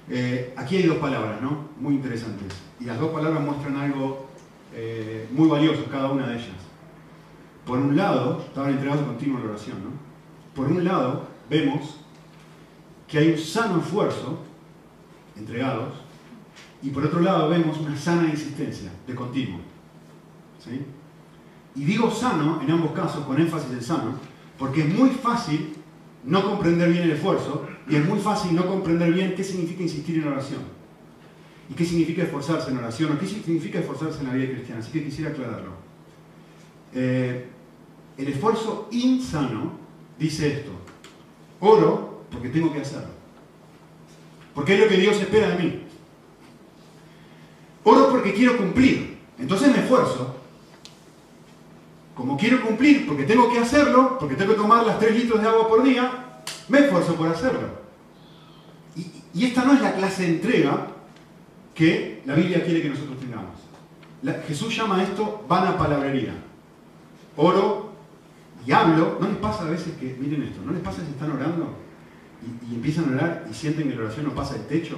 [0.09, 1.69] Eh, aquí hay dos palabras, ¿no?
[1.79, 2.53] Muy interesantes.
[2.79, 4.27] Y las dos palabras muestran algo
[4.73, 6.57] eh, muy valioso, cada una de ellas.
[7.65, 9.91] Por un lado, estaban entregados de continuo a la oración, ¿no?
[10.55, 11.99] Por un lado, vemos
[13.07, 14.39] que hay un sano esfuerzo,
[15.35, 15.93] entregados,
[16.81, 19.59] y por otro lado vemos una sana insistencia, de continuo.
[20.63, 20.85] ¿sí?
[21.75, 24.13] Y digo sano en ambos casos, con énfasis en sano,
[24.57, 25.75] porque es muy fácil
[26.23, 30.17] no comprender bien el esfuerzo y es muy fácil no comprender bien qué significa insistir
[30.17, 30.61] en oración.
[31.69, 34.81] Y qué significa esforzarse en oración o qué significa esforzarse en la vida cristiana.
[34.81, 35.71] Así que quisiera aclararlo.
[36.93, 37.45] Eh,
[38.17, 39.73] el esfuerzo insano
[40.17, 40.71] dice esto.
[41.59, 43.09] Oro porque tengo que hacerlo.
[44.55, 45.81] Porque es lo que Dios espera de mí.
[47.83, 49.17] Oro porque quiero cumplir.
[49.37, 50.38] Entonces me esfuerzo.
[52.19, 55.47] Como quiero cumplir, porque tengo que hacerlo, porque tengo que tomar las 3 litros de
[55.47, 57.79] agua por día, me esfuerzo por hacerlo.
[59.33, 60.87] Y, esta no es la clase de entrega
[61.73, 63.55] que la Biblia quiere que nosotros tengamos.
[64.49, 66.33] Jesús llama esto vana palabrería.
[67.37, 67.93] Oro
[68.67, 69.17] y hablo.
[69.21, 71.73] ¿No les pasa a veces que, miren esto, ¿no les pasa si están orando
[72.41, 74.97] y, y empiezan a orar y sienten que la oración no pasa el techo?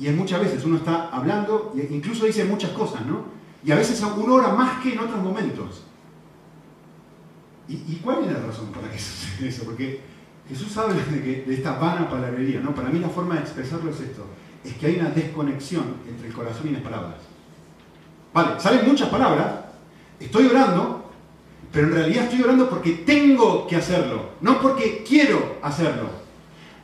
[0.00, 3.31] Y, es muchas veces uno está hablando e incluso dice muchas cosas, ¿no?
[3.64, 5.84] Y a veces uno ora más que en otros momentos.
[7.68, 9.64] ¿Y, cuál es la razón para que suceda eso?
[9.64, 10.00] Porque
[10.48, 12.74] Jesús habla de, que, de esta vana palabrería, ¿no?
[12.74, 14.26] Para mí la forma de expresarlo es esto,
[14.64, 17.16] es que hay una desconexión entre el corazón y las palabras.
[18.34, 19.46] Vale, salen muchas palabras,
[20.18, 21.10] estoy orando,
[21.70, 26.10] pero en realidad estoy orando porque tengo que hacerlo, no porque quiero hacerlo.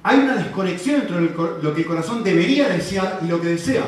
[0.02, 3.84] Hay una desconexión entre lo que el corazón debería desear y lo que desea.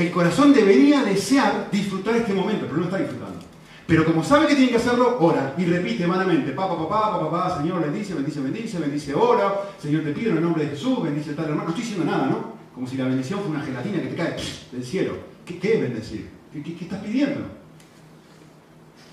[0.00, 3.38] El corazón debería desear disfrutar este momento, pero no está disfrutando.
[3.86, 7.58] Pero como sabe que tiene que hacerlo, ora y repite vanamente, papá, papá, papá, papá,
[7.58, 11.34] Señor, bendice, bendice, bendice, bendice, ora, Señor, te pido en el nombre de Jesús, bendice
[11.34, 11.64] tal hermano.
[11.64, 12.54] No estoy diciendo nada, ¿no?
[12.74, 14.36] Como si la bendición fuera una gelatina que te cae
[14.72, 15.18] del cielo.
[15.44, 16.30] ¿Qué, es bendecir?
[16.50, 17.40] ¿Qué, estás pidiendo?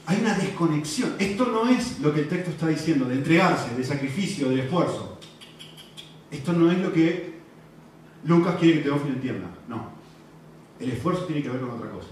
[0.06, 1.15] Hay una desconexión.
[1.19, 5.19] Esto no es lo que el texto está diciendo, de entregarse, de sacrificio, de esfuerzo.
[6.32, 7.39] Esto no es lo que
[8.23, 9.47] Lucas quiere que Teófilo entienda.
[9.67, 9.96] No.
[10.79, 12.09] El esfuerzo tiene que ver con otra cosa.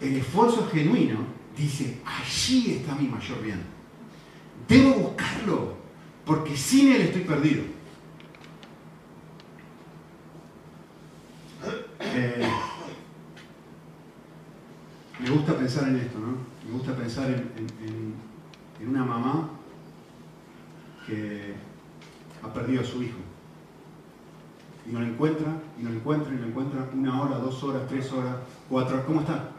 [0.00, 1.18] El esfuerzo genuino
[1.56, 3.62] dice, allí está mi mayor bien.
[4.68, 5.74] Debo buscarlo,
[6.24, 7.64] porque sin él estoy perdido.
[12.00, 12.48] Eh,
[15.20, 16.36] me gusta pensar en esto, ¿no?
[16.66, 19.50] Me gusta pensar en una mamá
[21.06, 21.54] que
[22.42, 23.25] ha perdido a su hijo
[24.88, 27.62] y no lo encuentra, y no lo encuentra, y no lo encuentra, una hora, dos
[27.64, 28.36] horas, tres horas,
[28.68, 29.06] cuatro horas.
[29.06, 29.50] ¿Cómo está?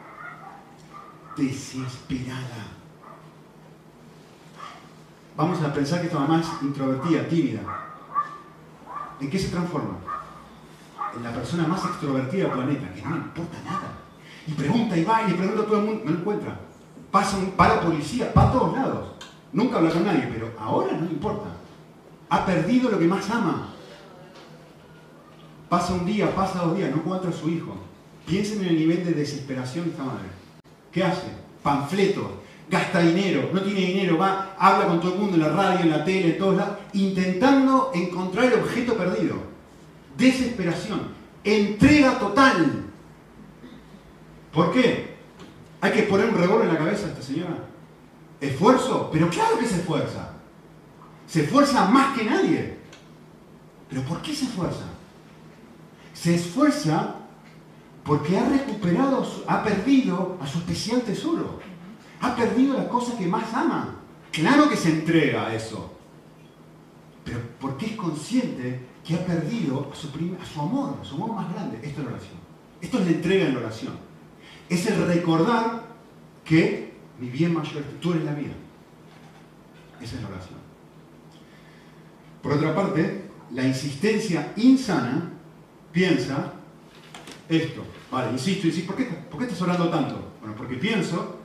[1.36, 2.78] Desesperada.
[5.36, 7.60] Vamos a pensar que esta mamá es introvertida, tímida.
[9.20, 9.98] ¿En qué se transforma?
[11.16, 13.92] En la persona más extrovertida del planeta, que no le importa nada.
[14.46, 16.58] Y pregunta y va y le pregunta a todo el mundo, no lo encuentra.
[17.10, 19.08] Pasa un, la policía, va a todos lados.
[19.52, 21.48] Nunca habla con nadie, pero ahora no le importa.
[22.30, 23.67] Ha perdido lo que más ama,
[25.68, 27.76] Pasa un día, pasa dos días, no encuentra a su hijo.
[28.26, 30.28] Piensen en el nivel de desesperación de esta madre.
[30.90, 31.26] ¿Qué hace?
[31.62, 32.26] Panfletos.
[32.70, 35.90] gasta dinero, no tiene dinero, va, habla con todo el mundo en la radio, en
[35.90, 39.36] la tele, en todos lados, intentando encontrar el objeto perdido.
[40.16, 41.00] Desesperación,
[41.44, 42.84] entrega total.
[44.52, 45.16] ¿Por qué?
[45.80, 47.56] Hay que poner un revólver en la cabeza a esta señora.
[48.40, 49.08] ¿Esfuerzo?
[49.12, 50.32] Pero claro que se esfuerza.
[51.26, 52.78] Se esfuerza más que nadie.
[53.88, 54.84] ¿Pero por qué se esfuerza?
[56.18, 57.14] Se esfuerza
[58.02, 61.60] porque ha recuperado, ha perdido a su especial tesoro.
[62.20, 63.96] Ha perdido la cosa que más ama.
[64.32, 65.94] Claro que se entrega a eso.
[67.24, 71.34] Pero porque es consciente que ha perdido a su, a su amor, a su amor
[71.34, 71.78] más grande.
[71.82, 72.38] Esto es la oración.
[72.80, 73.92] Esto es la entrega en la oración.
[74.68, 75.86] Es el recordar
[76.44, 78.54] que mi bien mayor, tú eres la vida.
[80.00, 80.58] Esa es la oración.
[82.42, 85.37] Por otra parte, la insistencia insana
[85.98, 86.52] piensa
[87.48, 87.82] esto.
[88.10, 90.32] Vale, insisto, insisto, ¿por qué, ¿por qué estás orando tanto?
[90.40, 91.38] Bueno, porque pienso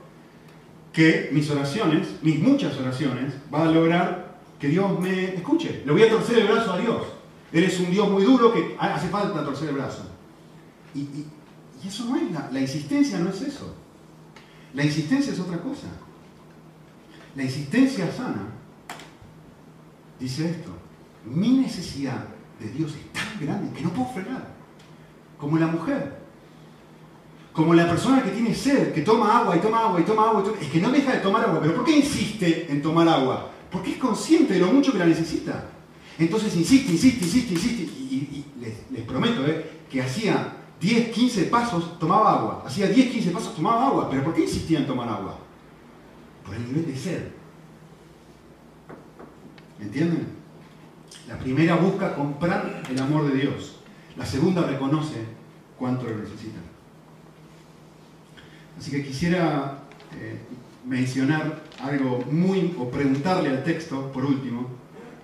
[0.92, 5.82] que mis oraciones, mis muchas oraciones, van a lograr que Dios me escuche.
[5.84, 7.02] Le voy a torcer el brazo a Dios.
[7.52, 10.04] Eres un Dios muy duro que hace falta torcer el brazo.
[10.94, 11.26] Y,
[11.84, 13.74] eso no es, la, la insistencia no es eso.
[14.72, 15.88] La insistencia es otra cosa.
[17.36, 18.46] La insistencia sana
[20.18, 20.70] dice esto.
[21.26, 22.33] Mi necesidad
[22.64, 24.54] de Dios es tan grande que no puedo frenar.
[25.38, 26.24] Como la mujer.
[27.52, 30.44] Como la persona que tiene sed, que toma agua y toma agua y toma agua.
[30.60, 31.60] Es que no deja de tomar agua.
[31.60, 33.50] ¿Pero por qué insiste en tomar agua?
[33.70, 35.70] Porque es consciente de lo mucho que la necesita.
[36.18, 37.82] Entonces insiste, insiste, insiste, insiste.
[37.82, 39.82] Y, les, prometo ¿eh?
[39.90, 42.64] que hacía 10, 15 pasos, tomaba agua.
[42.66, 44.08] Hacía 10, 15 pasos, tomaba agua.
[44.10, 45.38] ¿Pero por qué insistía en tomar agua?
[46.44, 47.28] Por el nivel de sed.
[49.80, 50.43] ¿Entienden?
[51.28, 53.76] La primera busca comprar el amor de Dios.
[54.16, 55.20] La segunda reconoce
[55.78, 56.58] cuánto lo necesita.
[58.78, 59.78] Así que quisiera
[60.12, 60.38] eh,
[60.84, 64.68] mencionar algo muy, o preguntarle al texto, por último,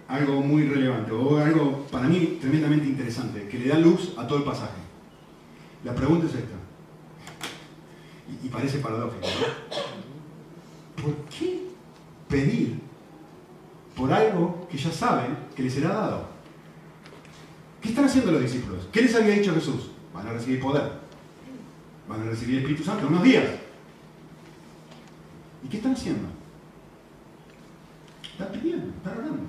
[0.09, 4.39] algo muy relevante, o algo para mí tremendamente interesante, que le da luz a todo
[4.39, 4.81] el pasaje.
[5.85, 6.57] La pregunta es esta,
[8.45, 11.03] y, parece paradójico, ¿no?
[11.03, 11.69] ¿Por qué
[12.29, 12.79] pedir
[14.01, 16.27] por algo que ya saben que les será dado?
[17.83, 18.89] ¿Qué están haciendo los discípulos?
[18.91, 19.91] ¿Qué les había dicho Jesús?
[20.15, 20.91] Van a recibir poder.
[22.09, 23.45] Van a recibir el Espíritu Santo unos días.
[25.63, 26.29] ¿Y qué están haciendo?
[28.33, 29.43] Están pidiendo, están orando,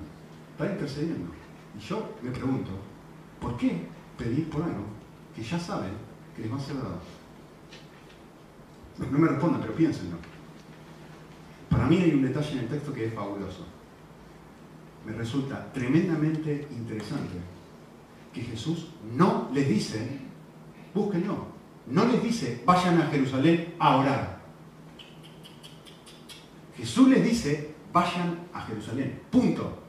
[0.52, 1.32] están intercediendo.
[1.78, 2.72] Y yo me pregunto,
[3.40, 3.88] ¿por qué
[4.18, 4.84] pedir por algo
[5.34, 5.92] que ya saben
[6.36, 7.00] que les va a ser dado?
[9.00, 10.18] No, me respondan, pero piénsenlo.
[11.70, 13.66] Para mí hay un detalle en el texto que es fabuloso.
[15.06, 17.38] Me resulta tremendamente interesante
[18.34, 20.20] que Jesús no les dice,
[20.94, 21.48] búsquenlo,
[21.88, 24.42] no les dice, vayan a Jerusalén a orar.
[26.78, 29.80] Jesús les dice, vayan a Jerusalén, punto.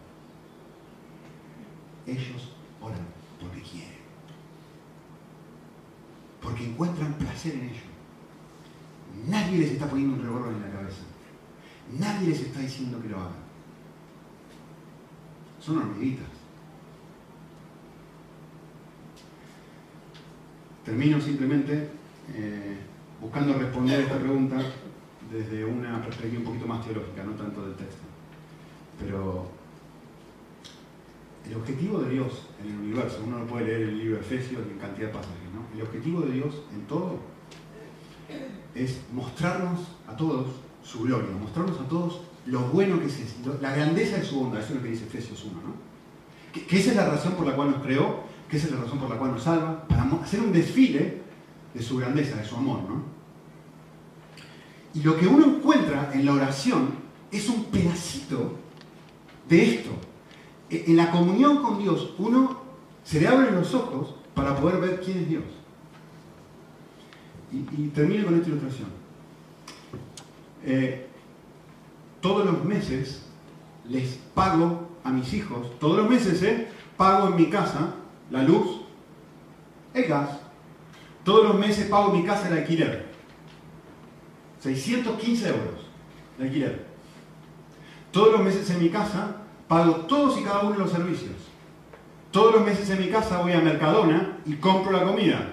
[2.07, 3.07] Ellos oran
[3.41, 3.99] porque quieren,
[6.41, 7.93] porque encuentran placer en ello.
[9.29, 11.03] Nadie les está poniendo un revólver en la cabeza.
[11.99, 13.42] Nadie les está diciendo que lo hagan.
[15.65, 16.27] Son hormiguitas.
[20.85, 21.89] Termino simplemente
[22.35, 22.79] eh,
[23.21, 24.61] buscando responder esta pregunta
[25.33, 28.03] desde una perspectiva un poquito más teológica, no tanto del texto.
[28.99, 29.47] Pero
[31.49, 34.23] el objetivo de Dios en el universo, uno lo puede leer en el libro de
[34.23, 35.77] Efesios en cantidad de pasajes, ¿no?
[35.77, 37.21] El objetivo de Dios en todo
[38.75, 40.49] es mostrarnos a todos
[40.83, 43.19] su gloria, mostrarnos a todos lo bueno que es,
[43.61, 45.93] la grandeza de su bondad, eso es lo que dice Efesios 1, ¿no?
[46.53, 48.99] Que, esa es la razón por la cual nos creó que esa es la razón
[48.99, 51.23] por la cual nos salva, para hacer un desfile
[51.73, 52.81] de su grandeza, de su amor.
[52.83, 53.03] ¿no?
[54.95, 56.91] Y lo que uno encuentra en la oración
[57.31, 58.59] es un pedacito
[59.49, 59.91] de esto.
[60.69, 62.61] E, en la comunión con Dios, uno
[63.03, 65.45] se le abren los ojos para poder ver quién es Dios.
[67.53, 68.89] Y, termino con esta ilustración.
[70.65, 71.09] Eh,
[72.23, 73.21] todos los meses
[73.87, 77.95] les pago a mis hijos, todos los meses eh, pago en mi casa
[78.31, 78.81] la luz,
[79.93, 80.31] el gas.
[81.25, 83.13] Todos los meses pago mi casa el alquiler.
[84.61, 85.87] 615 euros
[86.39, 86.87] de alquiler.
[88.13, 89.37] Todos los meses en mi casa
[89.69, 91.37] pago todos y cada uno de los servicios.
[92.31, 95.53] Todos los meses en mi casa voy a Mercadona y compro la comida.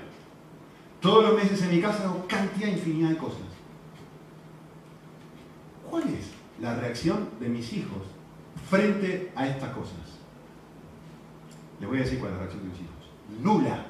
[1.02, 3.40] Todos los meses en mi casa hago cantidad infinidad de cosas.
[5.90, 8.04] ¿Cuál es la reacción de mis hijos
[8.70, 9.98] frente a estas cosas?
[11.80, 13.42] Le voy a decir cuál es la reacción de mis hijos.
[13.42, 13.86] Nula.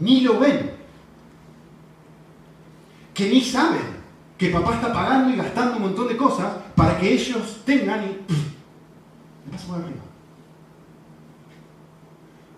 [0.00, 0.72] Ni lo ven.
[3.12, 4.04] Que ni saben.
[4.38, 8.08] que papá está pagando y gastando un montón de cosas para que ellos tengan y
[9.50, 10.02] me por arriba.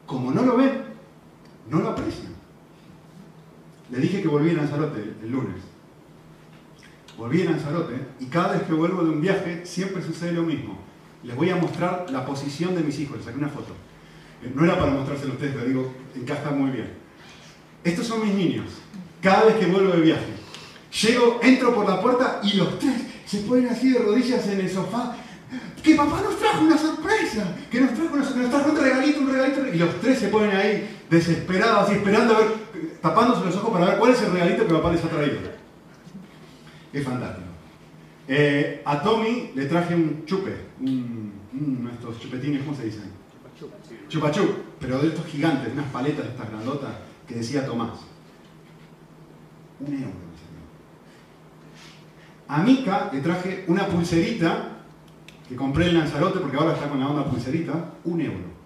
[0.07, 0.85] Como no lo ven,
[1.69, 2.33] no lo aprecian.
[3.91, 5.63] Le dije que volví a Lanzarote el lunes.
[7.17, 10.79] Volví a Lanzarote y cada vez que vuelvo de un viaje siempre sucede lo mismo.
[11.23, 13.73] Les voy a mostrar la posición de mis hijos, les saqué una foto.
[14.43, 16.93] Eh, no era para mostrárselo a ustedes, pero digo, encaja muy bien.
[17.83, 18.67] Estos son mis niños.
[19.23, 20.27] Cada vez que vuelvo de viaje.
[21.03, 24.71] Llego, entro por la puerta y los tres se ponen así de rodillas en el
[24.71, 25.17] sofá.
[25.83, 29.67] Que papá nos trajo una sorpresa, que nos trajo, nos trajo un regalito, un regalito.
[29.73, 32.49] Y los tres se ponen ahí desesperados, así esperando a ver,
[33.01, 35.56] tapándose los ojos para ver cuál es el regalito que papá les ha traído.
[36.97, 37.47] Es fantástico.
[38.27, 43.13] Eh, a Tommy le traje un chupe, un, estos chupetines, ¿cómo se dicen?
[44.09, 46.91] Chupachup, pero de estos gigantes, unas paletas de estas grandotas
[47.29, 47.99] que decía Tomás.
[49.81, 50.27] Un euro.
[52.49, 54.79] A Mika le traje una pulserita
[55.47, 58.57] que compré en Lanzarote porque ahora está con la onda pulserita, un euro.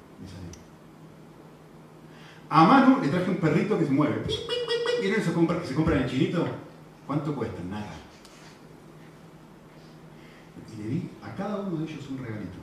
[2.49, 4.23] A Manu le traje un perrito que se mueve.
[5.01, 6.47] ¿Vieron eso que se compra en el chinito?
[7.09, 7.61] ¿Cuánto cuesta?
[7.69, 8.10] Nada.
[10.73, 12.59] Y le di a cada uno de ellos un regalito.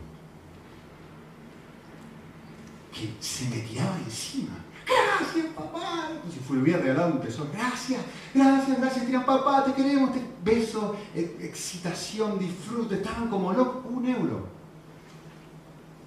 [2.94, 4.54] Que se me tiraba encima.
[4.86, 6.10] Gracias, papá.
[6.28, 7.50] Y si fue, hubiera regalado un tesoro.
[7.54, 8.02] Gracias,
[8.34, 10.14] gracias, gracias, tira, papá, te queremos.
[10.14, 10.22] Te...
[10.44, 12.96] Beso, excitación, disfrute.
[12.96, 13.84] Estaban como locos.
[13.92, 14.48] Un euro.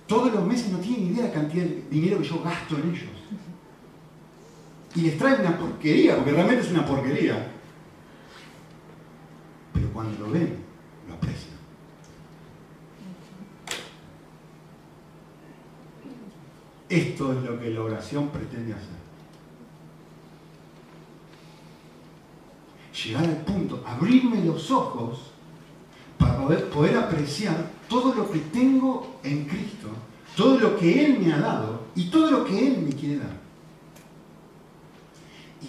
[0.06, 2.90] Todos los meses no tienen idea de la cantidad de dinero que yo gasto en
[2.90, 3.10] ellos.
[4.96, 7.52] Y les trae una porquería, porque realmente es una porquería.
[9.72, 10.56] Pero cuando lo ven,
[11.06, 11.49] lo aprecian.
[16.90, 18.88] Esto es lo que la oración pretende hacer.
[23.04, 25.30] Llegar al punto, abrirme los ojos
[26.18, 29.86] para poder, apreciar todo lo que tengo en Cristo,
[30.36, 33.38] todo lo que Él me ha dado y todo lo que Él me quiere dar.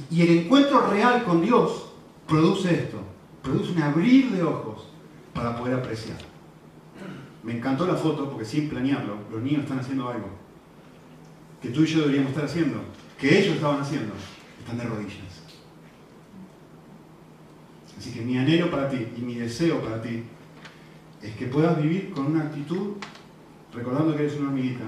[0.09, 1.85] Y, y el encuentro real con Dios
[2.27, 2.97] produce esto,
[3.43, 4.87] produce un abrir de ojos
[5.35, 6.17] para poder apreciar.
[7.43, 10.41] Me encantó la foto porque sin planearlo, los niños están haciendo algo
[11.61, 12.79] que tú y yo deberíamos estar haciendo,
[13.19, 14.13] que ellos estaban haciendo,
[14.59, 15.31] están de rodillas.
[17.97, 20.23] Así que mi anhelo para ti y mi deseo para ti
[21.21, 22.93] es que puedas vivir con una actitud
[23.73, 24.85] recordando que eres una amiguita,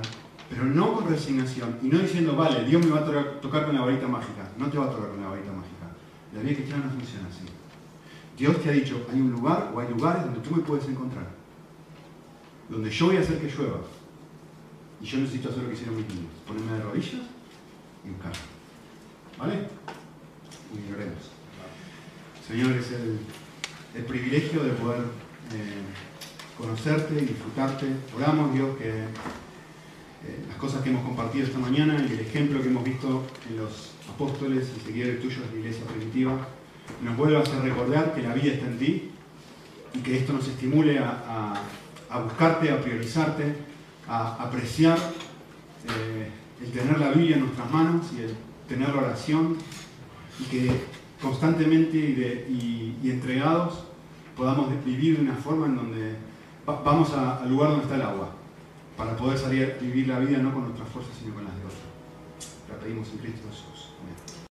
[0.49, 3.81] pero no con resignación y no diciendo, vale, Dios me va a tocar con la
[3.81, 4.49] varita mágica.
[4.57, 5.73] No te va a tocar con la varita mágica.
[6.33, 7.45] La vida cristiana no funciona así.
[8.37, 11.27] Dios te ha dicho, hay un lugar o hay lugares donde tú me puedes encontrar,
[12.67, 13.81] donde yo voy a hacer que llueva,
[15.03, 17.21] y yo necesito hacer lo que hicieron mis niños, ponerme de rodillas
[18.05, 18.31] y buscar.
[19.37, 19.55] ¿Vale?
[20.71, 21.23] Y oremos.
[22.47, 25.83] Señor, es el, privilegio de poder eh,
[26.57, 27.85] conocerte y disfrutarte.
[28.15, 32.69] Oramos, Dios, que eh, las cosas que hemos compartido esta mañana y el ejemplo que
[32.69, 36.47] hemos visto en los apóstoles y seguidores tuyos de la iglesia primitiva,
[37.01, 39.11] nos vuelvas a recordar que la vida está en ti
[39.93, 41.59] y que esto nos estimule a
[42.23, 43.72] buscarte, a priorizarte
[44.07, 44.97] a apreciar
[45.87, 46.29] eh,
[46.61, 48.35] el tener la Biblia en nuestras manos y el
[48.67, 49.57] tener la oración
[50.39, 50.71] y que
[51.21, 53.83] constantemente y, entregados
[54.35, 56.15] podamos vivir de una forma en donde
[56.65, 58.29] vamos al lugar donde está el agua
[58.97, 61.65] para poder salir a vivir la vida no con nuestras fuerzas sino con las de
[61.65, 61.81] otros.
[62.69, 63.72] La pedimos en Cristo Jesús.